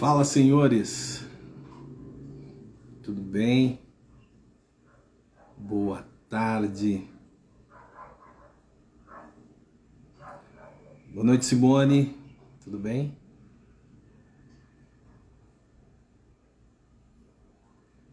[0.00, 1.22] Fala, senhores.
[3.02, 3.78] Tudo bem?
[5.58, 7.06] Boa tarde.
[11.12, 12.16] Boa noite, Simone.
[12.64, 13.14] Tudo bem?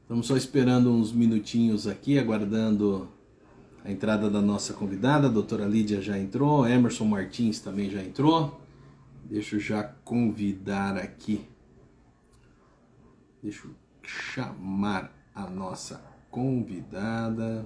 [0.01, 3.07] Estamos só esperando uns minutinhos aqui, aguardando
[3.85, 5.27] a entrada da nossa convidada.
[5.27, 8.59] A doutora Lídia já entrou, Emerson Martins também já entrou.
[9.23, 11.48] Deixa eu já convidar aqui.
[13.47, 17.65] Deixa eu chamar a nossa convidada.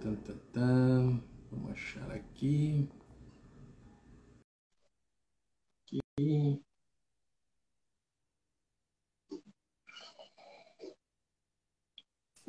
[0.00, 1.22] Tan, tan, tan.
[1.50, 2.88] Vamos achar aqui.
[6.16, 6.69] Aqui.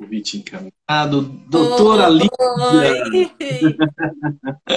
[0.02, 1.22] Convite encaminhado.
[1.48, 2.28] Doutora Oi.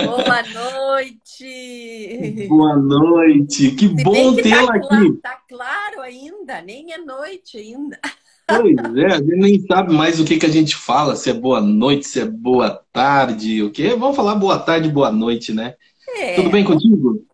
[0.06, 2.48] Boa noite.
[2.48, 3.72] Boa noite.
[3.72, 4.88] Que Se bom que tê-la tá, aqui.
[4.88, 8.00] cla- tá claro ainda, nem é noite ainda.
[8.48, 11.34] Pois é, a gente nem sabe mais o que, que a gente fala, se é
[11.34, 13.96] boa noite, se é boa tarde, o quê?
[13.96, 15.73] Vamos falar boa tarde, boa noite, né?
[16.16, 17.26] É, Tudo bem contigo?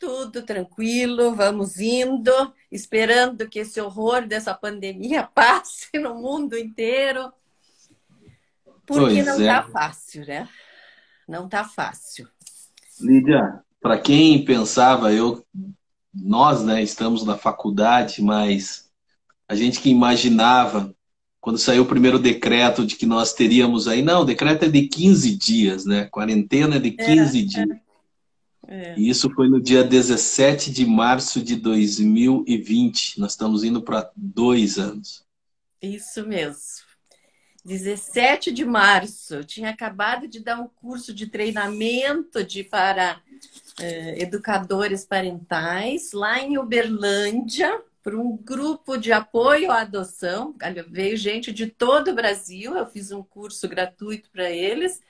[0.00, 2.30] tudo tranquilo, vamos indo,
[2.70, 7.32] esperando que esse horror dessa pandemia passe no mundo inteiro.
[8.88, 9.46] Porque Pois não é.
[9.46, 10.48] tá fácil, né?
[11.28, 12.26] Não tá fácil.
[12.98, 15.44] Lídia, para quem pensava, eu,
[16.14, 18.90] nós, né, estamos na faculdade, mas
[19.46, 20.94] a gente que imaginava,
[21.38, 24.88] quando saiu o primeiro decreto de que nós teríamos aí, não, o decreto é de
[24.88, 26.06] 15 dias, né?
[26.06, 27.68] Quarentena é de 15 dias.
[28.66, 28.98] É.
[28.98, 33.20] E isso foi no dia 17 de março de 2020.
[33.20, 35.24] Nós estamos indo para dois anos.
[35.80, 36.87] Isso mesmo.
[37.68, 43.20] 17 de março, eu tinha acabado de dar um curso de treinamento de para
[43.78, 50.54] eh, educadores parentais lá em Uberlândia, para um grupo de apoio à adoção.
[50.88, 55.02] Veio gente de todo o Brasil, eu fiz um curso gratuito para eles.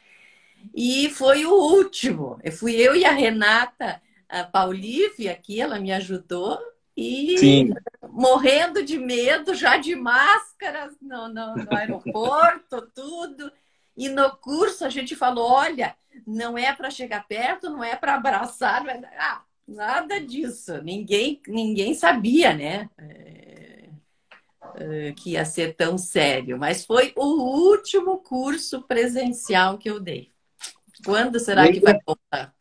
[0.75, 2.41] E foi o último.
[2.43, 6.59] Eu fui eu e a Renata a Paulívia aqui, ela me ajudou.
[7.01, 7.75] E Sim.
[8.11, 13.53] morrendo de medo, já de máscaras no, no, no aeroporto, tudo.
[13.97, 15.95] E no curso a gente falou: olha,
[16.27, 19.01] não é para chegar perto, não é para abraçar, não é...
[19.17, 20.83] ah, nada disso.
[20.83, 22.91] Ninguém, ninguém sabia, né?
[22.99, 23.89] É,
[24.75, 26.59] é, que ia ser tão sério.
[26.59, 27.27] Mas foi o
[27.71, 30.33] último curso presencial que eu dei.
[31.05, 32.58] Quando será que vai voltar?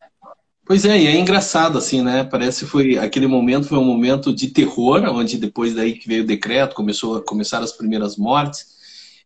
[0.68, 2.24] Pois é, e é engraçado assim, né?
[2.24, 6.24] Parece que foi aquele momento foi um momento de terror, onde depois daí que veio
[6.24, 8.66] o decreto, começou começaram as primeiras mortes.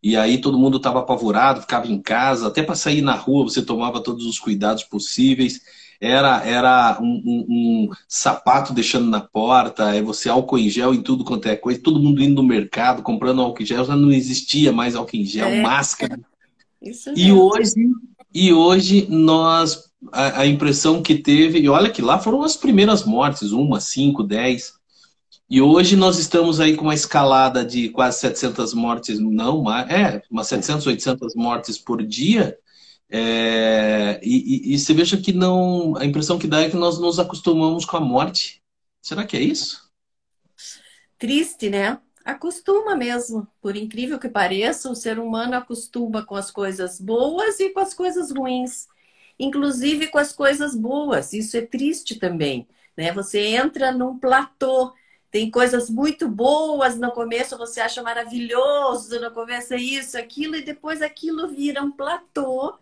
[0.01, 3.61] E aí todo mundo estava apavorado, ficava em casa, até para sair na rua você
[3.63, 5.61] tomava todos os cuidados possíveis.
[6.01, 11.03] Era, era um, um, um sapato deixando na porta, é você álcool em gel em
[11.03, 14.13] tudo quanto é coisa, todo mundo indo no mercado comprando álcool em gel, já não
[14.13, 15.63] existia mais álcool em gel, É.
[15.63, 16.21] máscara.
[16.83, 17.43] Isso E mesmo.
[17.45, 17.75] hoje,
[18.35, 23.05] e hoje nós, a, a impressão que teve, e olha que lá foram as primeiras
[23.05, 24.75] mortes, uma, cinco, dez.
[25.49, 30.47] E hoje nós estamos aí com uma escalada de quase 700 mortes, não, é, umas
[30.47, 32.59] 700, 800 mortes por dia.
[33.11, 36.99] É, e, e, e você veja que não, a impressão que dá é que nós
[36.99, 38.63] nos acostumamos com a morte.
[39.03, 39.91] Será que é isso?
[41.19, 41.99] Triste, né?
[42.25, 43.47] Acostuma mesmo.
[43.61, 47.93] Por incrível que pareça, o ser humano acostuma com as coisas boas e com as
[47.93, 48.87] coisas ruins.
[49.43, 51.33] Inclusive com as coisas boas.
[51.33, 52.69] Isso é triste também.
[52.97, 53.13] Né?
[53.13, 54.93] Você entra num platô.
[55.33, 60.63] Tem coisas muito boas no começo, você acha maravilhoso, no começo é isso, aquilo, e
[60.63, 62.79] depois aquilo vira um platô.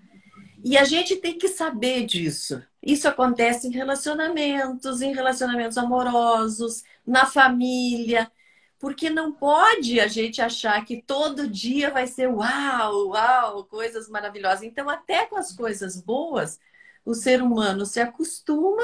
[0.62, 2.62] E a gente tem que saber disso.
[2.82, 8.30] Isso acontece em relacionamentos, em relacionamentos amorosos, na família.
[8.80, 14.64] Porque não pode a gente achar que todo dia vai ser uau, uau, coisas maravilhosas.
[14.64, 16.58] Então, até com as coisas boas,
[17.04, 18.82] o ser humano se acostuma,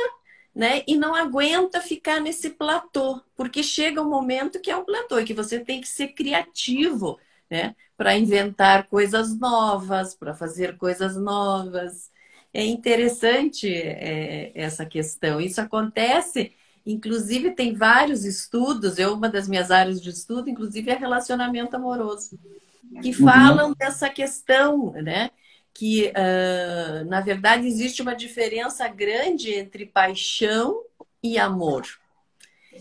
[0.55, 0.83] né?
[0.87, 5.35] E não aguenta ficar nesse platô, porque chega um momento que é um platô que
[5.35, 7.19] você tem que ser criativo,
[7.51, 7.75] né?
[7.97, 12.11] Para inventar coisas novas, para fazer coisas novas.
[12.53, 15.41] É interessante é, essa questão.
[15.41, 16.55] Isso acontece
[16.87, 22.39] Inclusive, tem vários estudos, eu, uma das minhas áreas de estudo, inclusive, é relacionamento amoroso,
[23.03, 23.75] que falam uhum.
[23.77, 25.31] dessa questão, né?
[25.75, 30.81] Que, uh, na verdade, existe uma diferença grande entre paixão
[31.21, 31.85] e amor.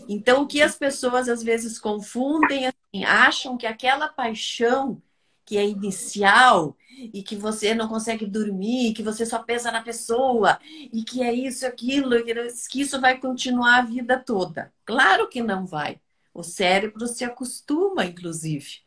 [0.08, 5.02] Então, o que as pessoas às vezes confundem, assim, acham que aquela paixão
[5.46, 6.76] que é inicial
[7.14, 10.58] e que você não consegue dormir, que você só pensa na pessoa
[10.92, 12.16] e que é isso, aquilo,
[12.68, 14.72] que isso vai continuar a vida toda.
[14.84, 16.00] Claro que não vai.
[16.34, 18.80] O cérebro se acostuma, inclusive.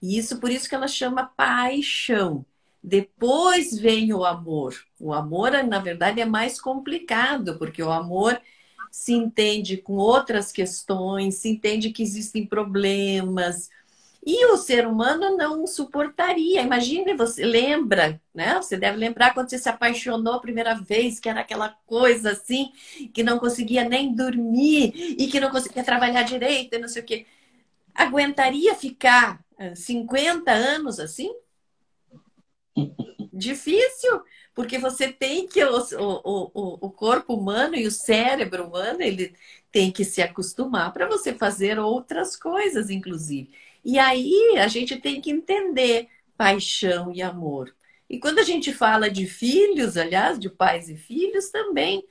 [0.00, 2.46] E isso por isso que ela chama paixão.
[2.82, 4.74] Depois vem o amor.
[5.00, 8.40] O amor, na verdade, é mais complicado, porque o amor
[8.90, 13.68] se entende com outras questões, se entende que existem problemas,
[14.26, 16.62] e o ser humano não suportaria.
[16.62, 18.54] Imagine, você lembra, né?
[18.56, 22.72] Você deve lembrar quando você se apaixonou a primeira vez, que era aquela coisa assim,
[23.12, 27.04] que não conseguia nem dormir e que não conseguia trabalhar direito e não sei o
[27.04, 27.26] quê.
[27.94, 29.44] Aguentaria ficar
[29.74, 31.30] 50 eh, anos assim?
[33.32, 34.22] Difícil,
[34.54, 35.62] porque você tem que.
[35.64, 39.34] O, o, o corpo humano e o cérebro humano, ele
[39.70, 43.50] tem que se acostumar para você fazer outras coisas, inclusive.
[43.84, 47.74] E aí a gente tem que entender paixão e amor.
[48.08, 52.04] E quando a gente fala de filhos, aliás, de pais e filhos também,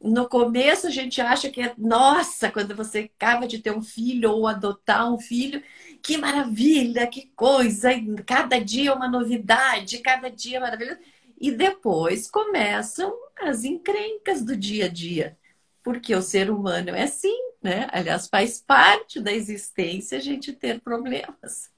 [0.00, 4.30] no começo a gente acha que é, nossa, quando você acaba de ter um filho
[4.30, 5.62] ou adotar um filho,
[6.02, 7.90] que maravilha, que coisa,
[8.24, 11.00] cada dia é uma novidade, cada dia é maravilhoso.
[11.40, 15.36] E depois começam as encrencas do dia a dia,
[15.82, 17.88] porque o ser humano é assim, né?
[17.90, 21.70] Aliás, faz parte da existência a gente ter problemas.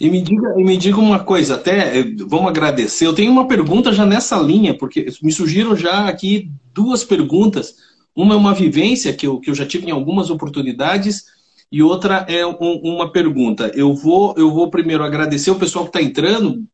[0.00, 3.06] E me diga, e me diga uma coisa, até eh, vamos agradecer.
[3.06, 7.76] Eu tenho uma pergunta já nessa linha, porque me surgiram já aqui duas perguntas.
[8.14, 11.26] Uma é uma vivência que eu, que eu já tive em algumas oportunidades,
[11.70, 13.70] e outra é um, uma pergunta.
[13.74, 16.64] Eu vou, eu vou primeiro agradecer o pessoal que está entrando.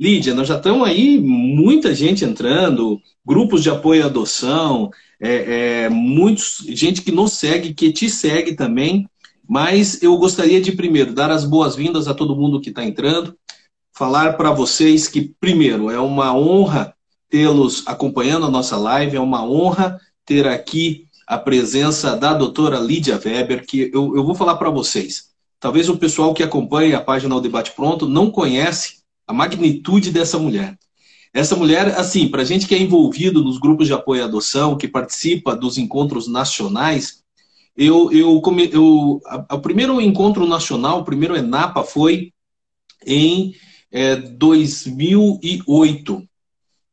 [0.00, 5.88] Lídia, nós já estamos aí, muita gente entrando, grupos de apoio à adoção, é, é,
[5.90, 9.06] muitos, gente que nos segue, que te segue também.
[9.46, 13.36] Mas eu gostaria de, primeiro, dar as boas-vindas a todo mundo que está entrando,
[13.94, 16.94] falar para vocês que, primeiro, é uma honra
[17.28, 23.20] tê-los acompanhando a nossa live, é uma honra ter aqui a presença da doutora Lídia
[23.22, 25.28] Weber, que eu, eu vou falar para vocês.
[25.60, 28.99] Talvez o pessoal que acompanha a página O Debate Pronto não conhece
[29.30, 30.76] a magnitude dessa mulher.
[31.32, 34.76] Essa mulher, assim, para a gente que é envolvido nos grupos de apoio à adoção,
[34.76, 37.22] que participa dos encontros nacionais,
[37.76, 38.42] eu, eu,
[38.72, 42.32] eu a, o primeiro encontro nacional, o primeiro ENAPA foi
[43.06, 43.54] em
[43.92, 46.28] é, 2008.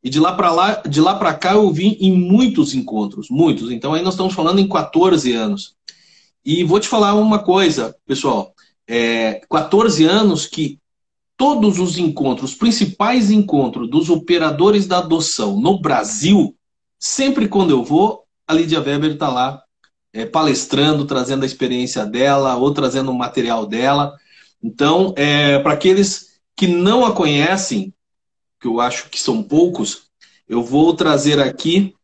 [0.04, 3.72] E de lá para lá, de lá para cá eu vim em muitos encontros, muitos.
[3.72, 5.74] Então aí nós estamos falando em 14 anos.
[6.44, 8.54] E vou te falar uma coisa, pessoal.
[8.86, 10.78] É, 14 anos que
[11.38, 16.54] todos os encontros, os principais encontros dos operadores da adoção no Brasil,
[16.98, 19.62] sempre quando eu vou, a Lídia Weber está lá
[20.12, 24.18] é, palestrando, trazendo a experiência dela ou trazendo o material dela.
[24.60, 27.94] Então, é, para aqueles que não a conhecem,
[28.60, 30.08] que eu acho que são poucos,
[30.48, 31.94] eu vou trazer aqui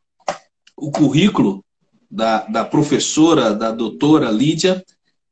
[0.76, 1.64] o currículo
[2.08, 4.84] da, da professora, da doutora Lídia,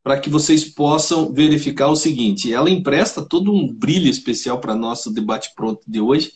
[0.02, 5.12] para que vocês possam verificar o seguinte: ela empresta todo um brilho especial para nosso
[5.12, 6.32] debate pronto de hoje.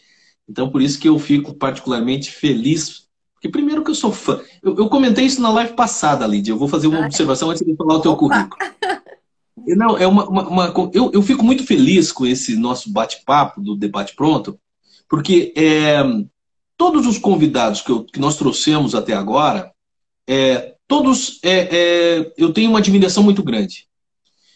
[0.49, 3.06] Então, por isso que eu fico particularmente feliz.
[3.35, 4.40] Porque, primeiro, que eu sou fã.
[4.62, 6.52] Eu, eu comentei isso na live passada, Lídia.
[6.52, 8.56] Eu vou fazer uma observação antes de falar o teu currículo.
[9.66, 13.75] Não, é uma, uma, uma eu, eu fico muito feliz com esse nosso bate-papo do
[13.75, 14.61] debate pronto,
[15.08, 16.04] porque é,
[16.76, 19.73] todos os convidados que, eu, que nós trouxemos até agora,
[20.28, 23.87] é, todos é, é, eu tenho uma admiração muito grande.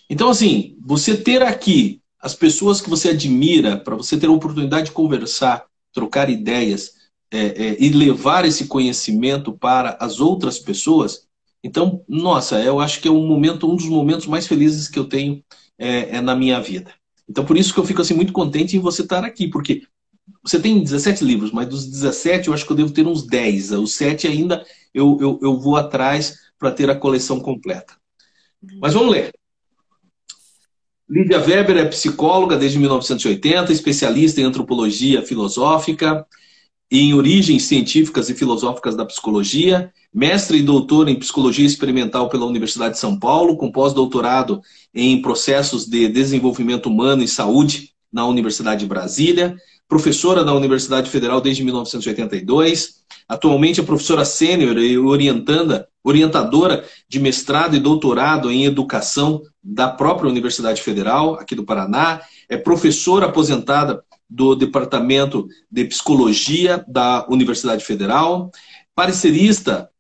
[0.09, 4.87] Então, assim, você ter aqui as pessoas que você admira, para você ter a oportunidade
[4.87, 6.93] de conversar, trocar ideias
[7.31, 11.29] é, é, e levar esse conhecimento para as outras pessoas,
[11.63, 15.05] então, nossa, eu acho que é um momento, um dos momentos mais felizes que eu
[15.05, 15.43] tenho
[15.79, 16.93] é, é na minha vida.
[17.29, 19.83] Então, por isso que eu fico assim muito contente em você estar aqui, porque
[20.43, 23.73] você tem 17 livros, mas dos 17 eu acho que eu devo ter uns 10.
[23.73, 27.95] Os 7 ainda eu, eu, eu vou atrás para ter a coleção completa.
[28.81, 29.33] Mas vamos ler.
[31.09, 36.25] Lídia Weber é psicóloga desde 1980, especialista em antropologia filosófica,
[36.91, 42.95] em origens científicas e filosóficas da psicologia, mestre e doutor em psicologia experimental pela Universidade
[42.95, 44.61] de São Paulo, com pós-doutorado
[44.95, 49.57] em processos de desenvolvimento humano e saúde na Universidade de Brasília,
[49.91, 57.75] professora da Universidade Federal desde 1982, atualmente é professora sênior e orientanda, orientadora de mestrado
[57.75, 64.55] e doutorado em educação da própria Universidade Federal, aqui do Paraná, é professora aposentada do
[64.55, 68.53] Departamento de Psicologia da Universidade Federal,
[68.95, 69.91] parecerista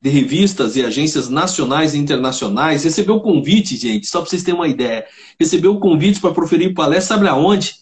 [0.00, 2.84] de revistas e agências nacionais e internacionais.
[2.84, 5.04] Recebeu convite, gente, só para vocês terem uma ideia.
[5.38, 7.80] Recebeu convite para proferir palestra, sabe aonde?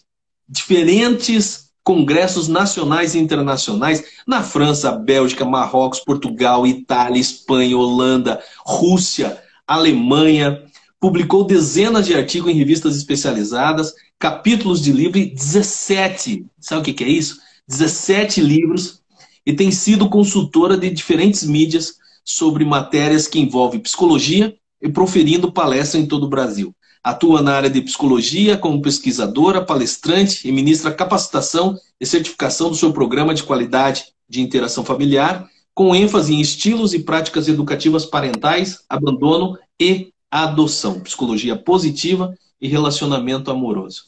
[0.49, 10.63] Diferentes congressos nacionais e internacionais na França, Bélgica, Marrocos, Portugal, Itália, Espanha, Holanda, Rússia, Alemanha.
[10.99, 16.45] Publicou dezenas de artigos em revistas especializadas, capítulos de livro e 17.
[16.59, 17.39] Sabe o que é isso?
[17.67, 18.99] 17 livros
[19.45, 25.99] e tem sido consultora de diferentes mídias sobre matérias que envolvem psicologia e proferindo palestra
[25.99, 26.75] em todo o Brasil.
[27.03, 32.91] Atua na área de psicologia como pesquisadora, palestrante e ministra capacitação e certificação do seu
[32.91, 39.57] programa de qualidade de interação familiar, com ênfase em estilos e práticas educativas parentais, abandono
[39.79, 44.03] e adoção, psicologia positiva e relacionamento amoroso.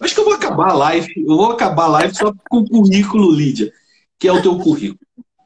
[0.00, 2.68] Acho que eu vou acabar a live, eu vou acabar a live só com o
[2.68, 3.72] currículo, Lídia,
[4.18, 4.98] que é o teu currículo.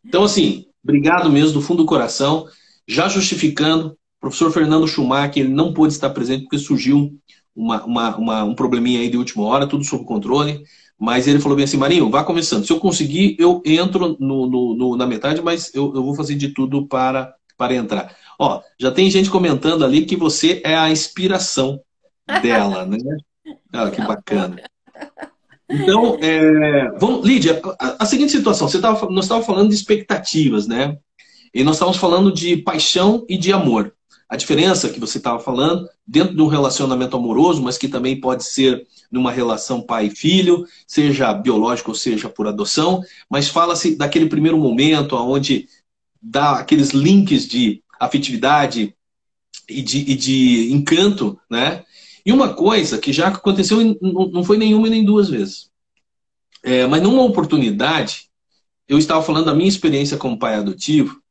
[0.04, 2.48] Então, assim, obrigado mesmo do fundo do coração.
[2.86, 7.16] Já justificando, o professor Fernando Schumacher ele não pôde estar presente porque surgiu
[7.54, 10.62] uma, uma, uma, um probleminha aí de última hora, tudo sob controle.
[10.98, 12.66] Mas ele falou bem assim, Marinho, vá começando.
[12.66, 16.34] Se eu conseguir, eu entro no, no, no, na metade, mas eu, eu vou fazer
[16.34, 18.16] de tudo para, para entrar.
[18.38, 21.80] Ó, já tem gente comentando ali que você é a inspiração
[22.42, 22.98] dela, né?
[23.72, 24.60] Ah, que bacana.
[25.70, 30.66] Então, é, vamos, Lídia, a, a, seguinte situação, você tava, nós estávamos falando de expectativas,
[30.66, 30.96] né?
[31.54, 33.94] E nós estávamos falando de paixão e de amor.
[34.28, 38.44] A diferença que você estava falando, dentro de um relacionamento amoroso, mas que também pode
[38.44, 44.58] ser numa relação pai filho, seja biológico ou seja por adoção, mas fala-se daquele primeiro
[44.58, 45.66] momento onde
[46.20, 48.94] dá aqueles links de afetividade
[49.68, 51.84] e de, e de encanto, né?
[52.24, 55.70] E uma coisa que já aconteceu, não foi nenhuma nem duas vezes.
[56.62, 58.28] É, mas numa oportunidade,
[58.86, 61.22] eu estava falando da minha experiência como pai adotivo,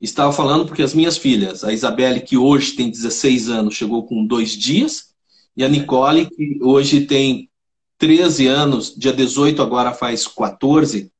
[0.00, 4.24] estava falando porque as minhas filhas, a Isabelle, que hoje tem 16 anos, chegou com
[4.24, 5.08] dois dias,
[5.56, 7.50] e a Nicole, que hoje tem
[7.98, 11.10] 13 anos, dia 18 agora faz 14,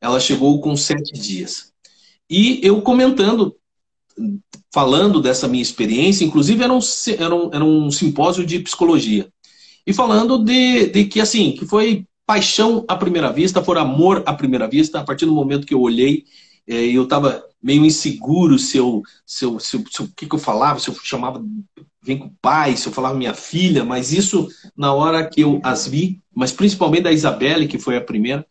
[0.00, 1.72] ela chegou com sete dias.
[2.30, 3.56] E eu comentando
[4.72, 6.80] falando dessa minha experiência, inclusive era um,
[7.18, 9.28] era um, era um simpósio de psicologia.
[9.86, 14.34] E falando de, de que, assim, que foi paixão à primeira vista, foi amor à
[14.34, 16.24] primeira vista, a partir do momento que eu olhei,
[16.68, 20.26] é, eu estava meio inseguro se eu, se eu, se eu, se eu, o que,
[20.26, 21.42] que eu falava, se eu chamava
[22.02, 25.60] vem com o pai, se eu falava minha filha, mas isso na hora que eu
[25.62, 28.46] as vi, mas principalmente da Isabelle, que foi a primeira,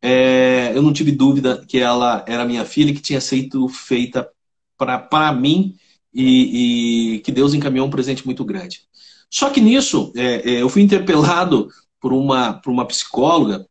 [0.00, 4.28] é, eu não tive dúvida que ela era minha filha, que tinha sido feita
[4.76, 5.74] para mim
[6.12, 8.82] e, e, que Deus encaminhou um presente muito grande.
[9.30, 11.68] Só que nisso, é, é, eu fui interpelado
[12.00, 13.66] por uma, por uma psicóloga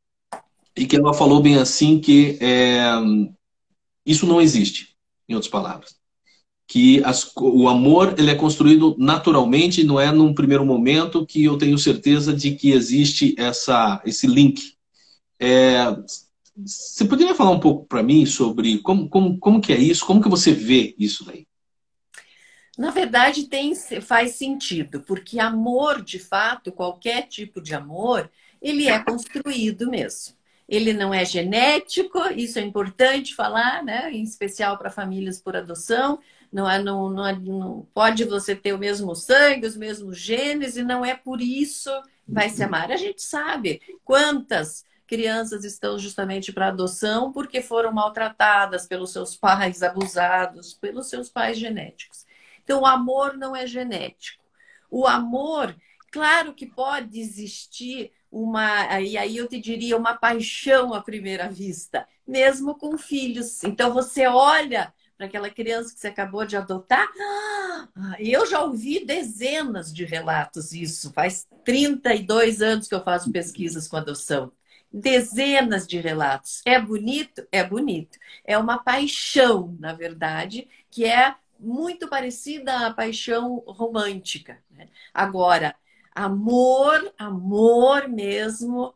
[0.76, 2.84] e que ela falou bem assim que é,
[4.06, 4.96] isso não existe,
[5.28, 5.96] em outras palavras.
[6.68, 11.58] Que as, o amor ele é construído naturalmente, não é num primeiro momento que eu
[11.58, 14.74] tenho certeza de que existe essa, esse link.
[15.40, 15.96] É,
[16.58, 20.06] você poderia falar um pouco para mim sobre como, como, como que é isso?
[20.06, 21.46] Como que você vê isso daí?
[22.78, 28.30] Na verdade, tem, faz sentido, porque amor, de fato, qualquer tipo de amor,
[28.62, 30.36] ele é construído mesmo.
[30.68, 34.12] Ele não é genético, isso é importante falar, né?
[34.12, 36.20] em especial para famílias por adoção.
[36.52, 40.76] Não, é, não, não, é, não pode você ter o mesmo sangue, os mesmos genes,
[40.76, 41.92] e não é por isso
[42.28, 42.92] vai se amar.
[42.92, 49.84] A gente sabe quantas crianças estão justamente para adoção porque foram maltratadas pelos seus pais
[49.84, 52.26] abusados, pelos seus pais genéticos.
[52.64, 54.44] Então, o amor não é genético.
[54.90, 55.76] O amor,
[56.12, 62.06] claro que pode existir uma, e aí eu te diria, uma paixão à primeira vista,
[62.28, 63.64] mesmo com filhos.
[63.64, 67.08] Então, você olha para aquela criança que você acabou de adotar.
[68.20, 71.14] E eu já ouvi dezenas de relatos isso.
[71.14, 74.52] Faz 32 anos que eu faço pesquisas com adoção
[74.92, 76.62] dezenas de relatos.
[76.66, 77.46] É bonito?
[77.52, 78.18] É bonito.
[78.46, 84.62] É uma paixão, na verdade, que é muito parecida à paixão romântica.
[84.72, 84.88] Né?
[85.14, 85.76] Agora,
[86.16, 88.96] amor, amor mesmo,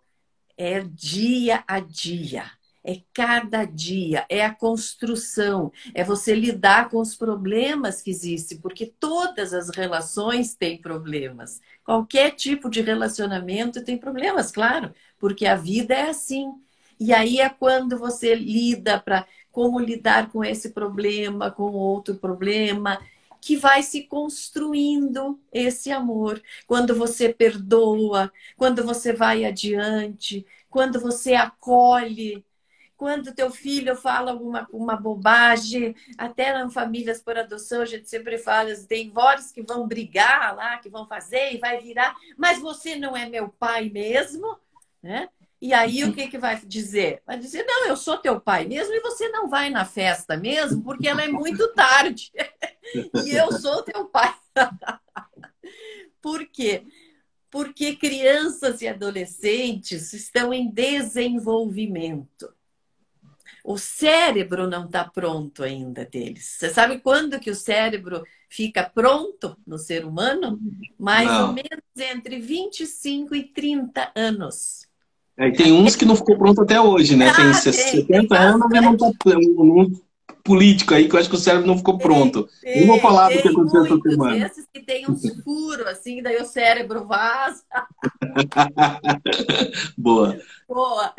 [0.57, 2.49] é dia a dia.
[2.81, 8.85] É cada dia, é a construção, é você lidar com os problemas que existem, porque
[8.85, 11.59] todas as relações têm problemas.
[11.83, 16.53] Qualquer tipo de relacionamento tem problemas, claro, porque a vida é assim.
[16.97, 22.97] E aí é quando você lida para como lidar com esse problema, com outro problema,
[23.41, 26.41] que vai se construindo esse amor.
[26.67, 32.45] Quando você perdoa, quando você vai adiante, quando você acolhe
[32.99, 38.37] quando teu filho fala alguma uma bobagem, até em famílias por adoção, a gente sempre
[38.37, 42.97] fala, tem vós que vão brigar lá, que vão fazer e vai virar, mas você
[42.97, 44.59] não é meu pai mesmo,
[45.01, 45.29] né?
[45.61, 47.21] E aí o que, que vai dizer?
[47.25, 50.81] Vai dizer, não, eu sou teu pai mesmo e você não vai na festa mesmo,
[50.83, 52.31] porque ela é muito tarde.
[53.25, 54.33] e eu sou teu pai.
[56.21, 56.85] Por quê?
[57.51, 62.53] Porque crianças e adolescentes estão em desenvolvimento.
[63.63, 66.45] O cérebro não está pronto ainda deles.
[66.45, 70.59] Você sabe quando que o cérebro fica pronto no ser humano?
[70.97, 71.47] Mais não.
[71.47, 74.88] ou menos entre 25 e 30 anos.
[75.39, 77.29] É, tem uns que não ficou pronto até hoje, né?
[77.29, 80.01] Ah, tem 70 tem, tem anos, mas não está um,
[80.43, 82.49] político aí que eu acho que o cérebro não ficou pronto.
[82.61, 84.45] Tem, não vou falar do que aconteceu essa semana.
[84.45, 87.63] Esses que tem uns furos, assim, daí o cérebro vaza.
[89.97, 90.37] Boa.
[90.67, 91.13] Boa.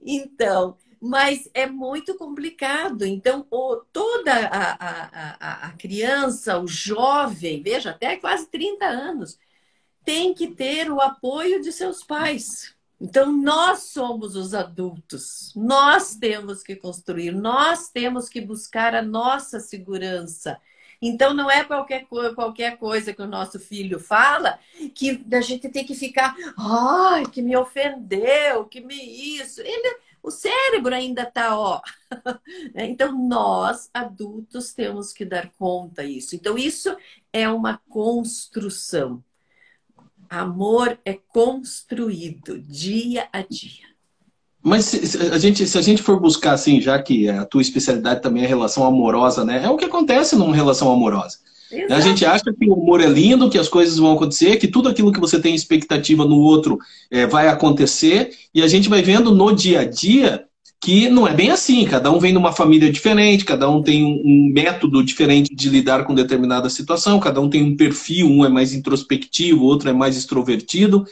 [0.00, 3.04] Então, mas é muito complicado.
[3.04, 9.38] Então, o, toda a, a, a, a criança, o jovem, veja, até quase 30 anos,
[10.02, 12.74] tem que ter o apoio de seus pais.
[13.00, 19.58] Então, nós somos os adultos, nós temos que construir, nós temos que buscar a nossa
[19.58, 20.60] segurança.
[21.00, 24.58] Então, não é qualquer, qualquer coisa que o nosso filho fala
[24.94, 28.94] que a gente tem que ficar, ai, que me ofendeu, que me
[29.38, 29.62] isso.
[29.62, 31.80] Ele, o cérebro ainda está, ó.
[32.74, 36.36] Então, nós, adultos, temos que dar conta disso.
[36.36, 36.94] Então, isso
[37.32, 39.24] é uma construção.
[40.30, 43.90] Amor é construído dia a dia.
[44.62, 48.22] Mas se, a gente, se a gente for buscar, assim, já que a tua especialidade
[48.22, 49.64] também é relação amorosa, né?
[49.64, 51.38] É o que acontece numa relação amorosa.
[51.72, 51.94] Exato.
[51.94, 54.88] A gente acha que o amor é lindo, que as coisas vão acontecer, que tudo
[54.88, 56.78] aquilo que você tem expectativa no outro
[57.10, 60.46] é, vai acontecer, e a gente vai vendo no dia a dia
[60.80, 61.84] que não é bem assim.
[61.84, 66.04] Cada um vem de uma família diferente, cada um tem um, método diferente de lidar
[66.04, 70.16] com determinada situação, cada um tem um perfil, um é mais introspectivo, outro é mais
[70.16, 71.06] extrovertido.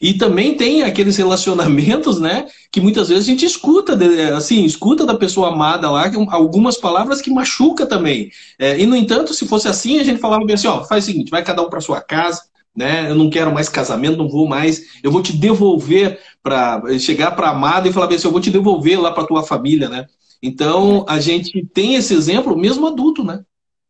[0.00, 3.96] E também tem aqueles relacionamentos, né, que muitas vezes a gente escuta,
[4.36, 8.30] assim, escuta da pessoa amada lá algumas palavras que machuca também.
[8.58, 11.06] É, e no entanto, se fosse assim, a gente falava bem assim, ó, faz o
[11.06, 12.42] seguinte, vai cada um para sua casa,
[12.76, 13.10] né?
[13.10, 15.00] Eu não quero mais casamento, não vou mais.
[15.02, 19.00] Eu vou te devolver para chegar para amada e falar assim, eu vou te devolver
[19.00, 20.06] lá para tua família, né?
[20.42, 23.44] Então a gente tem esse exemplo, mesmo adulto, né?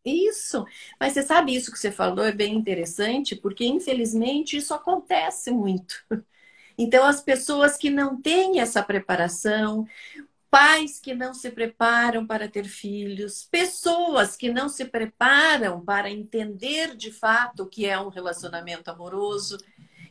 [0.05, 0.65] Isso.
[1.01, 5.95] Mas você sabe isso que você falou é bem interessante, porque infelizmente isso acontece muito.
[6.77, 9.87] Então as pessoas que não têm essa preparação,
[10.55, 16.95] pais que não se preparam para ter filhos, pessoas que não se preparam para entender
[16.95, 19.59] de fato o que é um relacionamento amoroso,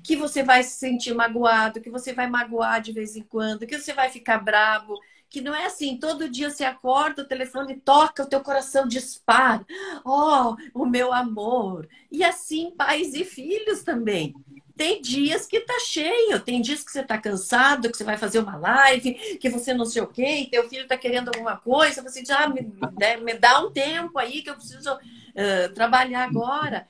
[0.03, 3.79] que você vai se sentir magoado, que você vai magoar de vez em quando, que
[3.79, 8.23] você vai ficar bravo, que não é assim, todo dia você acorda, o telefone toca,
[8.23, 9.65] o teu coração dispara.
[10.03, 11.87] Oh, o meu amor.
[12.11, 14.33] E assim, pais e filhos também.
[14.75, 18.39] Tem dias que tá cheio, tem dias que você tá cansado, que você vai fazer
[18.39, 22.01] uma live, que você não sei o quê, e teu filho tá querendo alguma coisa,
[22.01, 26.23] você diz, ah, me, né, me dá um tempo aí que eu preciso uh, trabalhar
[26.23, 26.87] agora.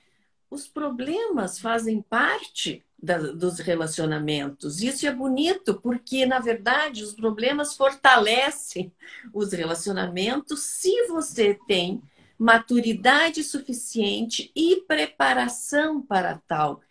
[0.50, 4.82] Os problemas fazem parte da, dos relacionamentos.
[4.82, 8.94] Isso é bonito, porque, na verdade, os problemas fortalecem
[9.34, 12.02] os relacionamentos se você tem
[12.38, 16.82] maturidade suficiente e preparação para tal.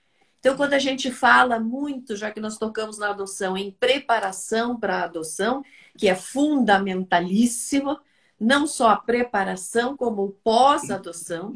[0.42, 4.96] Então, quando a gente fala muito, já que nós tocamos na adoção, em preparação para
[4.96, 5.62] a adoção,
[5.96, 7.96] que é fundamentalíssimo,
[8.40, 11.52] não só a preparação, como o pós-adoção,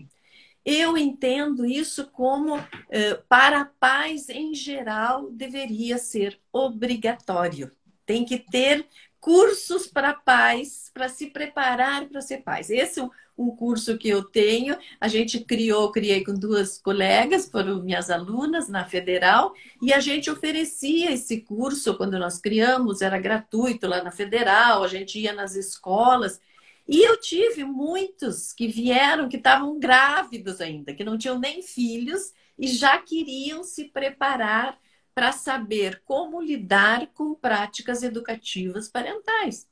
[0.65, 7.73] eu entendo isso como, eh, para pais em geral, deveria ser obrigatório.
[8.05, 8.87] Tem que ter
[9.27, 12.71] cursos para pais, para se preparar para ser pais.
[12.71, 14.79] Esse é um curso que eu tenho.
[15.01, 20.31] A gente criou, criei com duas colegas, foram minhas alunas na Federal, e a gente
[20.31, 25.57] oferecia esse curso quando nós criamos, era gratuito lá na Federal, a gente ia nas
[25.57, 26.41] escolas.
[26.87, 32.33] E eu tive muitos que vieram que estavam grávidos ainda, que não tinham nem filhos
[32.57, 34.79] e já queriam se preparar
[35.17, 39.67] para saber como lidar com práticas educativas parentais.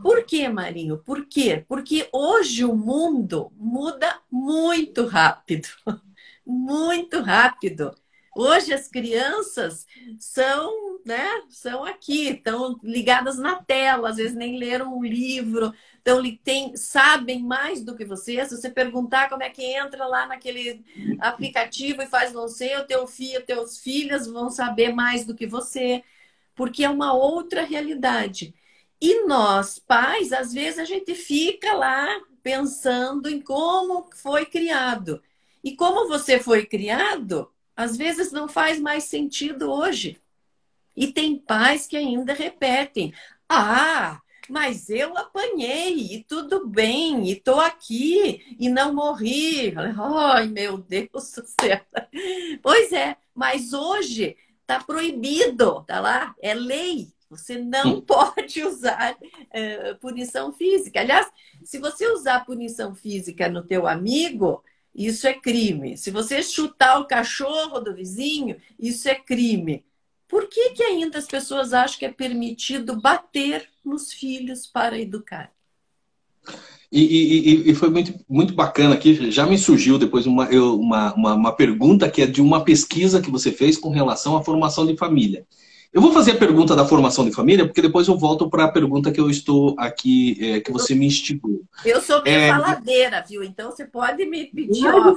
[0.00, 0.98] Por quê, Marinho?
[0.98, 1.64] Por quê?
[1.66, 5.68] Porque hoje o mundo muda muito rápido.
[6.50, 7.94] Muito rápido.
[8.34, 9.84] Hoje as crianças
[10.18, 16.22] são, né, são aqui, estão ligadas na tela, às vezes nem leram um livro, então
[16.44, 18.44] tem, sabem mais do que você.
[18.44, 20.84] Se você perguntar como é que entra lá naquele
[21.18, 25.46] aplicativo e faz não sei, o teu filho, teus filhos vão saber mais do que
[25.46, 26.04] você,
[26.54, 28.54] porque é uma outra realidade.
[29.00, 32.06] E nós, pais, às vezes a gente fica lá
[32.42, 35.22] pensando em como foi criado.
[35.64, 40.20] E como você foi criado, às vezes não faz mais sentido hoje.
[40.98, 43.14] E tem pais que ainda repetem:
[43.48, 49.72] ah, mas eu apanhei e tudo bem, e tô aqui e não morri.
[49.76, 51.80] Ai, meu Deus do céu.
[52.60, 57.12] Pois é, mas hoje tá proibido, tá lá, é lei.
[57.30, 60.98] Você não pode usar uh, punição física.
[60.98, 61.30] Aliás,
[61.62, 65.96] se você usar punição física no teu amigo, isso é crime.
[65.96, 69.84] Se você chutar o cachorro do vizinho, isso é crime.
[70.28, 75.50] Por que, que ainda as pessoas acham que é permitido bater nos filhos para educar?
[76.90, 81.34] E, e, e, foi muito, muito bacana aqui, já me surgiu depois uma, uma, uma,
[81.34, 84.96] uma, pergunta que é de uma pesquisa que você fez com relação à formação de
[84.96, 85.46] família.
[85.92, 88.72] Eu vou fazer a pergunta da formação de família, porque depois eu volto para a
[88.72, 91.62] pergunta que eu estou aqui, é, que você me instigou.
[91.84, 92.48] Eu sou meio é...
[92.48, 93.42] faladeira, viu?
[93.42, 94.82] Então você pode me pedir.
[94.82, 95.16] Não,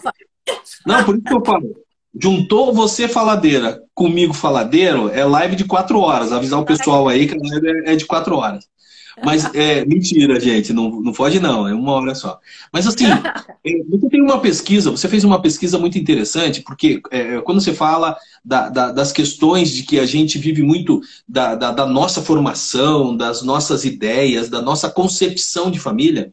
[0.86, 1.76] não por isso que eu falo.
[2.20, 6.32] Juntou você faladeira comigo faladeiro, é live de quatro horas.
[6.32, 8.66] Avisar o pessoal aí que a live é de quatro horas.
[9.24, 12.40] Mas é mentira, gente, não, não foge não, é uma hora só.
[12.72, 13.06] Mas assim,
[13.66, 17.74] é, você tem uma pesquisa, você fez uma pesquisa muito interessante, porque é, quando você
[17.74, 23.16] fala da, da, das questões de que a gente vive muito da, da, nossa formação,
[23.16, 26.32] das nossas ideias, da nossa concepção de família,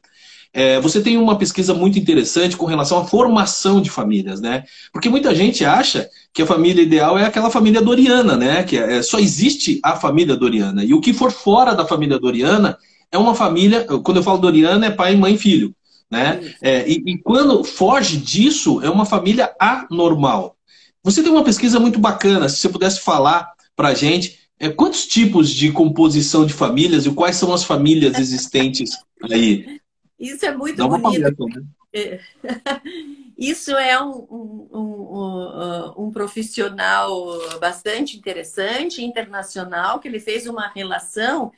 [0.53, 4.65] é, você tem uma pesquisa muito interessante com relação à formação de famílias, né?
[4.93, 8.63] Porque muita gente acha que a família ideal é aquela família doriana, né?
[8.63, 10.85] Que é, só existe a família doriana.
[10.85, 12.77] E o que for fora da família doriana
[13.11, 15.75] é uma família, quando eu falo doriana, é pai, mãe e filho.
[16.11, 16.55] Né?
[16.63, 20.57] É, e, e quando foge disso, é uma família anormal.
[21.03, 25.07] Você tem uma pesquisa muito bacana, se você pudesse falar para a gente é, quantos
[25.07, 28.91] tipos de composição de famílias e quais são as famílias existentes
[29.31, 29.79] aí?
[30.19, 31.03] Isso é muito bonito.
[31.03, 31.63] Paleta, né?
[31.93, 32.19] É.
[33.39, 37.15] Isso é um, um, um, um, profissional
[37.61, 41.53] bastante interessante, internacional, que ele fez uma relação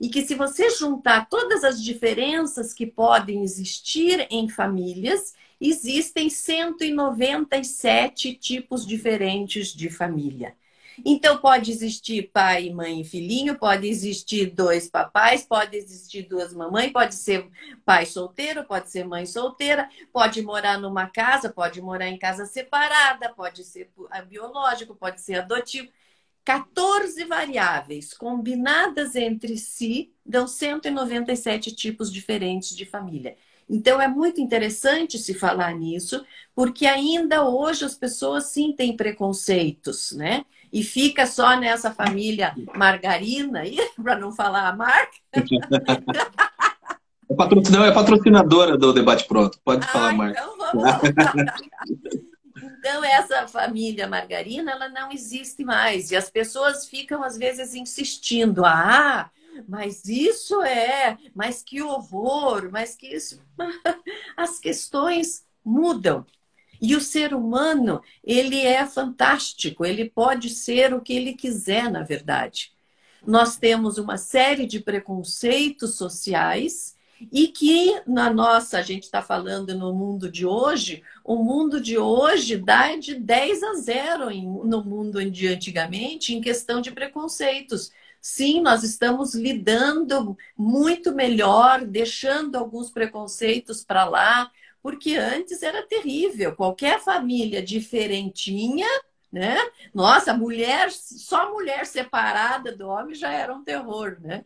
[0.00, 8.32] e que se você juntar todas as diferenças que podem existir em famílias, existem 197
[8.34, 10.54] tipos diferentes de família.
[11.04, 16.92] Então, pode existir pai, mãe e filhinho, pode existir dois papais, pode existir duas mamães,
[16.92, 17.48] pode ser
[17.84, 23.28] pai solteiro, pode ser mãe solteira, pode morar numa casa, pode morar em casa separada,
[23.34, 23.90] pode ser
[24.28, 25.88] biológico, pode ser adotivo.
[26.44, 33.36] 14 variáveis combinadas entre si dão 197 tipos diferentes de família.
[33.68, 40.12] Então é muito interessante se falar nisso, porque ainda hoje as pessoas sim têm preconceitos,
[40.12, 40.44] né?
[40.76, 43.62] E fica só nessa família margarina,
[43.96, 45.16] para não falar a marca.
[47.28, 50.40] É é patrocinadora do Debate Pronto, pode ah, falar, Marca.
[50.40, 50.84] Então, vamos
[52.78, 56.12] então, essa família margarina, ela não existe mais.
[56.12, 58.64] E as pessoas ficam, às vezes, insistindo.
[58.64, 59.28] Ah,
[59.68, 63.42] mas isso é, mas que horror, mas que isso.
[64.36, 66.24] As questões mudam.
[66.80, 72.02] E o ser humano, ele é fantástico, ele pode ser o que ele quiser, na
[72.02, 72.72] verdade.
[73.26, 76.96] Nós temos uma série de preconceitos sociais
[77.32, 81.98] e que na nossa, a gente está falando no mundo de hoje, o mundo de
[81.98, 87.90] hoje dá de 10 a 0 em, no mundo de antigamente em questão de preconceitos.
[88.20, 94.50] Sim, nós estamos lidando muito melhor, deixando alguns preconceitos para lá,
[94.86, 96.54] porque antes era terrível.
[96.54, 98.86] Qualquer família diferentinha,
[99.32, 99.58] né?
[99.92, 104.44] Nossa, mulher, só mulher separada do homem já era um terror, né?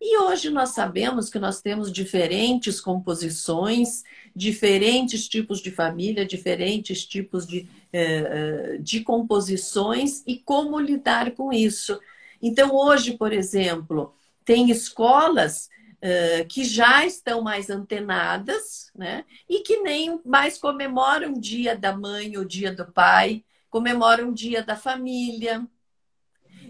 [0.00, 7.44] E hoje nós sabemos que nós temos diferentes composições, diferentes tipos de família, diferentes tipos
[7.44, 11.98] de, eh, eh, de composições e como lidar com isso.
[12.40, 15.68] Então, hoje, por exemplo, tem escolas
[16.50, 19.24] que já estão mais antenadas, né?
[19.48, 24.34] E que nem mais comemoram o dia da mãe, o dia do pai, comemoram o
[24.34, 25.66] dia da família.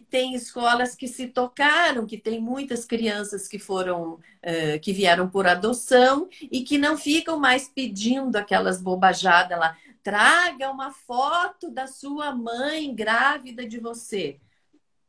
[0.08, 5.46] Tem escolas que se tocaram, que tem muitas crianças que foram, uh, que vieram por
[5.46, 9.76] adoção e que não ficam mais pedindo aquelas bobajadas lá.
[10.02, 14.38] Traga uma foto da sua mãe grávida de você.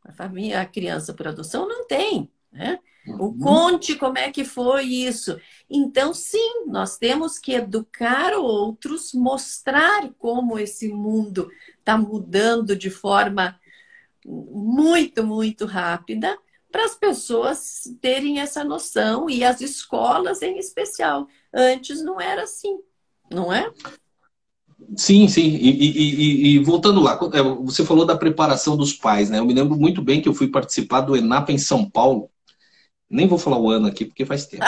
[0.04, 2.80] A família, a criança por adoção não tem, né?
[3.08, 3.40] O uhum.
[3.40, 5.40] conte como é que foi isso.
[5.70, 13.60] Então, sim, nós temos que educar outros, mostrar como esse mundo está mudando de forma
[14.26, 16.38] muito, muito rápida,
[16.72, 21.28] para as pessoas terem essa noção e as escolas em especial.
[21.54, 22.80] Antes não era assim,
[23.32, 23.72] não é?
[24.98, 25.48] Sim, sim.
[25.48, 29.40] E, e, e, e, voltando lá, é, você falou da preparação dos pais, né?
[29.40, 32.30] Eu me lembro muito bem que eu fui participar do ENAPA em São Paulo.
[33.10, 34.66] Nem vou falar o ano aqui, porque faz tempo.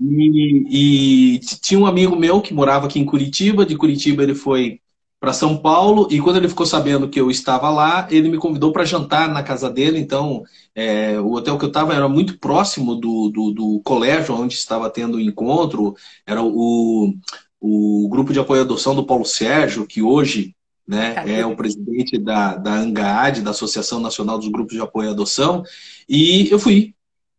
[0.00, 3.64] E, tinha um amigo meu que morava aqui em Curitiba.
[3.64, 4.80] De Curitiba ele foi
[5.20, 8.72] para São Paulo e quando ele ficou sabendo que eu estava lá, ele me convidou
[8.72, 9.98] para jantar na casa dele.
[9.98, 10.42] Então,
[10.74, 14.88] é, o hotel que eu estava era muito próximo do, do, do, colégio onde estava
[14.88, 15.94] tendo o encontro.
[16.24, 17.12] Era o,
[17.60, 20.54] o grupo de apoio à adoção do Paulo Sérgio, que hoje
[20.86, 25.12] né, é o presidente da, da ANGAAD, da Associação Nacional dos Grupos de Apoio à
[25.12, 25.62] Adoção.
[26.08, 26.94] E eu fui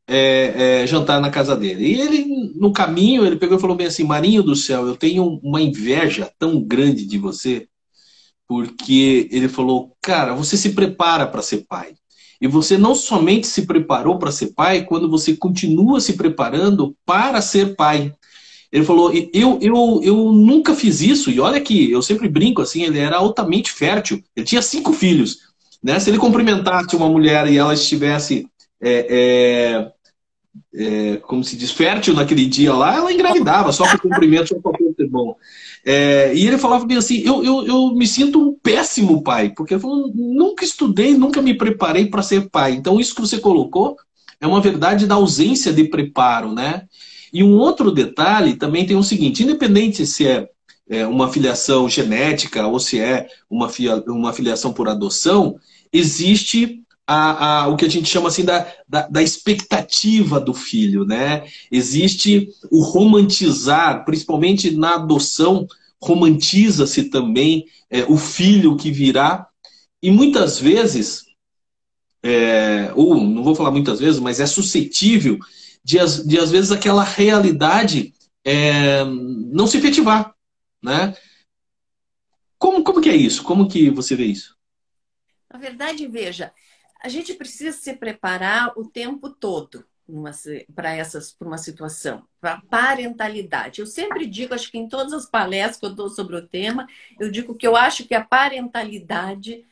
[0.10, 1.86] é, é, jantar na casa dele.
[1.86, 5.40] E ele, no caminho, ele pegou e falou bem assim: Marinho do céu, eu tenho
[5.44, 7.68] uma inveja tão grande de você,
[8.48, 11.94] porque ele falou, cara, você se prepara para ser pai.
[12.42, 17.42] E você não somente se preparou para ser pai, quando você continua se preparando para
[17.42, 18.14] ser pai.
[18.72, 22.84] Ele falou, eu, eu, eu nunca fiz isso, e olha que eu sempre brinco assim,
[22.84, 25.50] ele era altamente fértil, ele tinha cinco filhos.
[25.84, 26.00] Né?
[26.00, 28.48] Se ele cumprimentasse uma mulher e ela estivesse
[28.82, 29.92] é, é,
[30.74, 34.78] é, como se diz, fértil naquele dia lá, ela engravidava, só por cumprimento, só para
[34.96, 35.36] ser bom.
[35.86, 39.74] É, e ele falava bem assim: eu, eu, eu me sinto um péssimo pai, porque
[39.74, 39.80] eu
[40.14, 42.74] nunca estudei, nunca me preparei para ser pai.
[42.74, 43.98] Então, isso que você colocou
[44.40, 46.84] é uma verdade da ausência de preparo, né?
[47.32, 50.50] E um outro detalhe também tem o seguinte: independente se é,
[50.90, 55.56] é uma filiação genética ou se é uma, fia, uma filiação por adoção,
[55.92, 61.06] existe a, a, o que a gente chama assim da, da, da, expectativa do filho,
[61.06, 61.44] né?
[61.72, 65.68] Existe o romantizar, principalmente na adoção,
[66.00, 69.48] romantiza-se também é, o filho que virá,
[70.04, 71.26] e muitas vezes,
[72.22, 75.40] é, ou não vou falar muitas vezes, mas é suscetível
[75.84, 78.14] de, de às vezes aquela realidade
[78.46, 80.36] é, não se efetivar,
[80.80, 81.16] né?
[82.60, 83.42] Como, como que é isso?
[83.42, 84.56] Como que você vê isso?
[85.52, 86.54] Na verdade, veja,
[87.00, 89.86] a gente precisa se preparar o tempo todo
[90.74, 93.80] para essas para uma situação, para parentalidade.
[93.80, 96.88] Eu sempre digo, acho que em todas as palestras que eu dou sobre o tema,
[97.20, 99.66] eu digo que eu acho que a parentalidade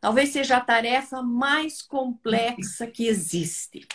[0.00, 3.86] talvez seja a tarefa mais complexa que existe.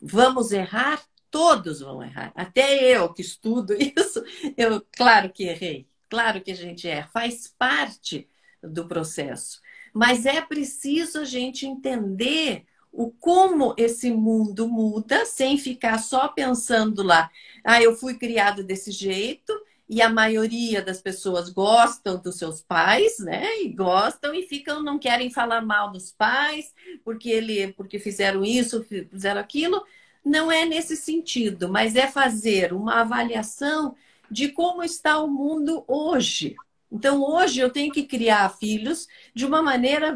[0.00, 1.00] Vamos errar?
[1.30, 2.32] Todos vão errar.
[2.34, 4.22] Até eu que estudo isso,
[4.56, 5.86] eu claro que errei.
[6.10, 8.28] Claro que a gente erra, faz parte
[8.62, 9.61] do processo.
[9.92, 17.02] Mas é preciso a gente entender o como esse mundo muda sem ficar só pensando
[17.02, 17.30] lá,
[17.64, 19.52] ah, eu fui criado desse jeito
[19.88, 23.62] e a maioria das pessoas gostam dos seus pais, né?
[23.62, 26.72] E gostam e ficam não querem falar mal dos pais
[27.04, 29.84] porque ele porque fizeram isso, fizeram aquilo.
[30.24, 33.94] Não é nesse sentido, mas é fazer uma avaliação
[34.30, 36.56] de como está o mundo hoje.
[36.92, 40.14] Então, hoje eu tenho que criar filhos de uma maneira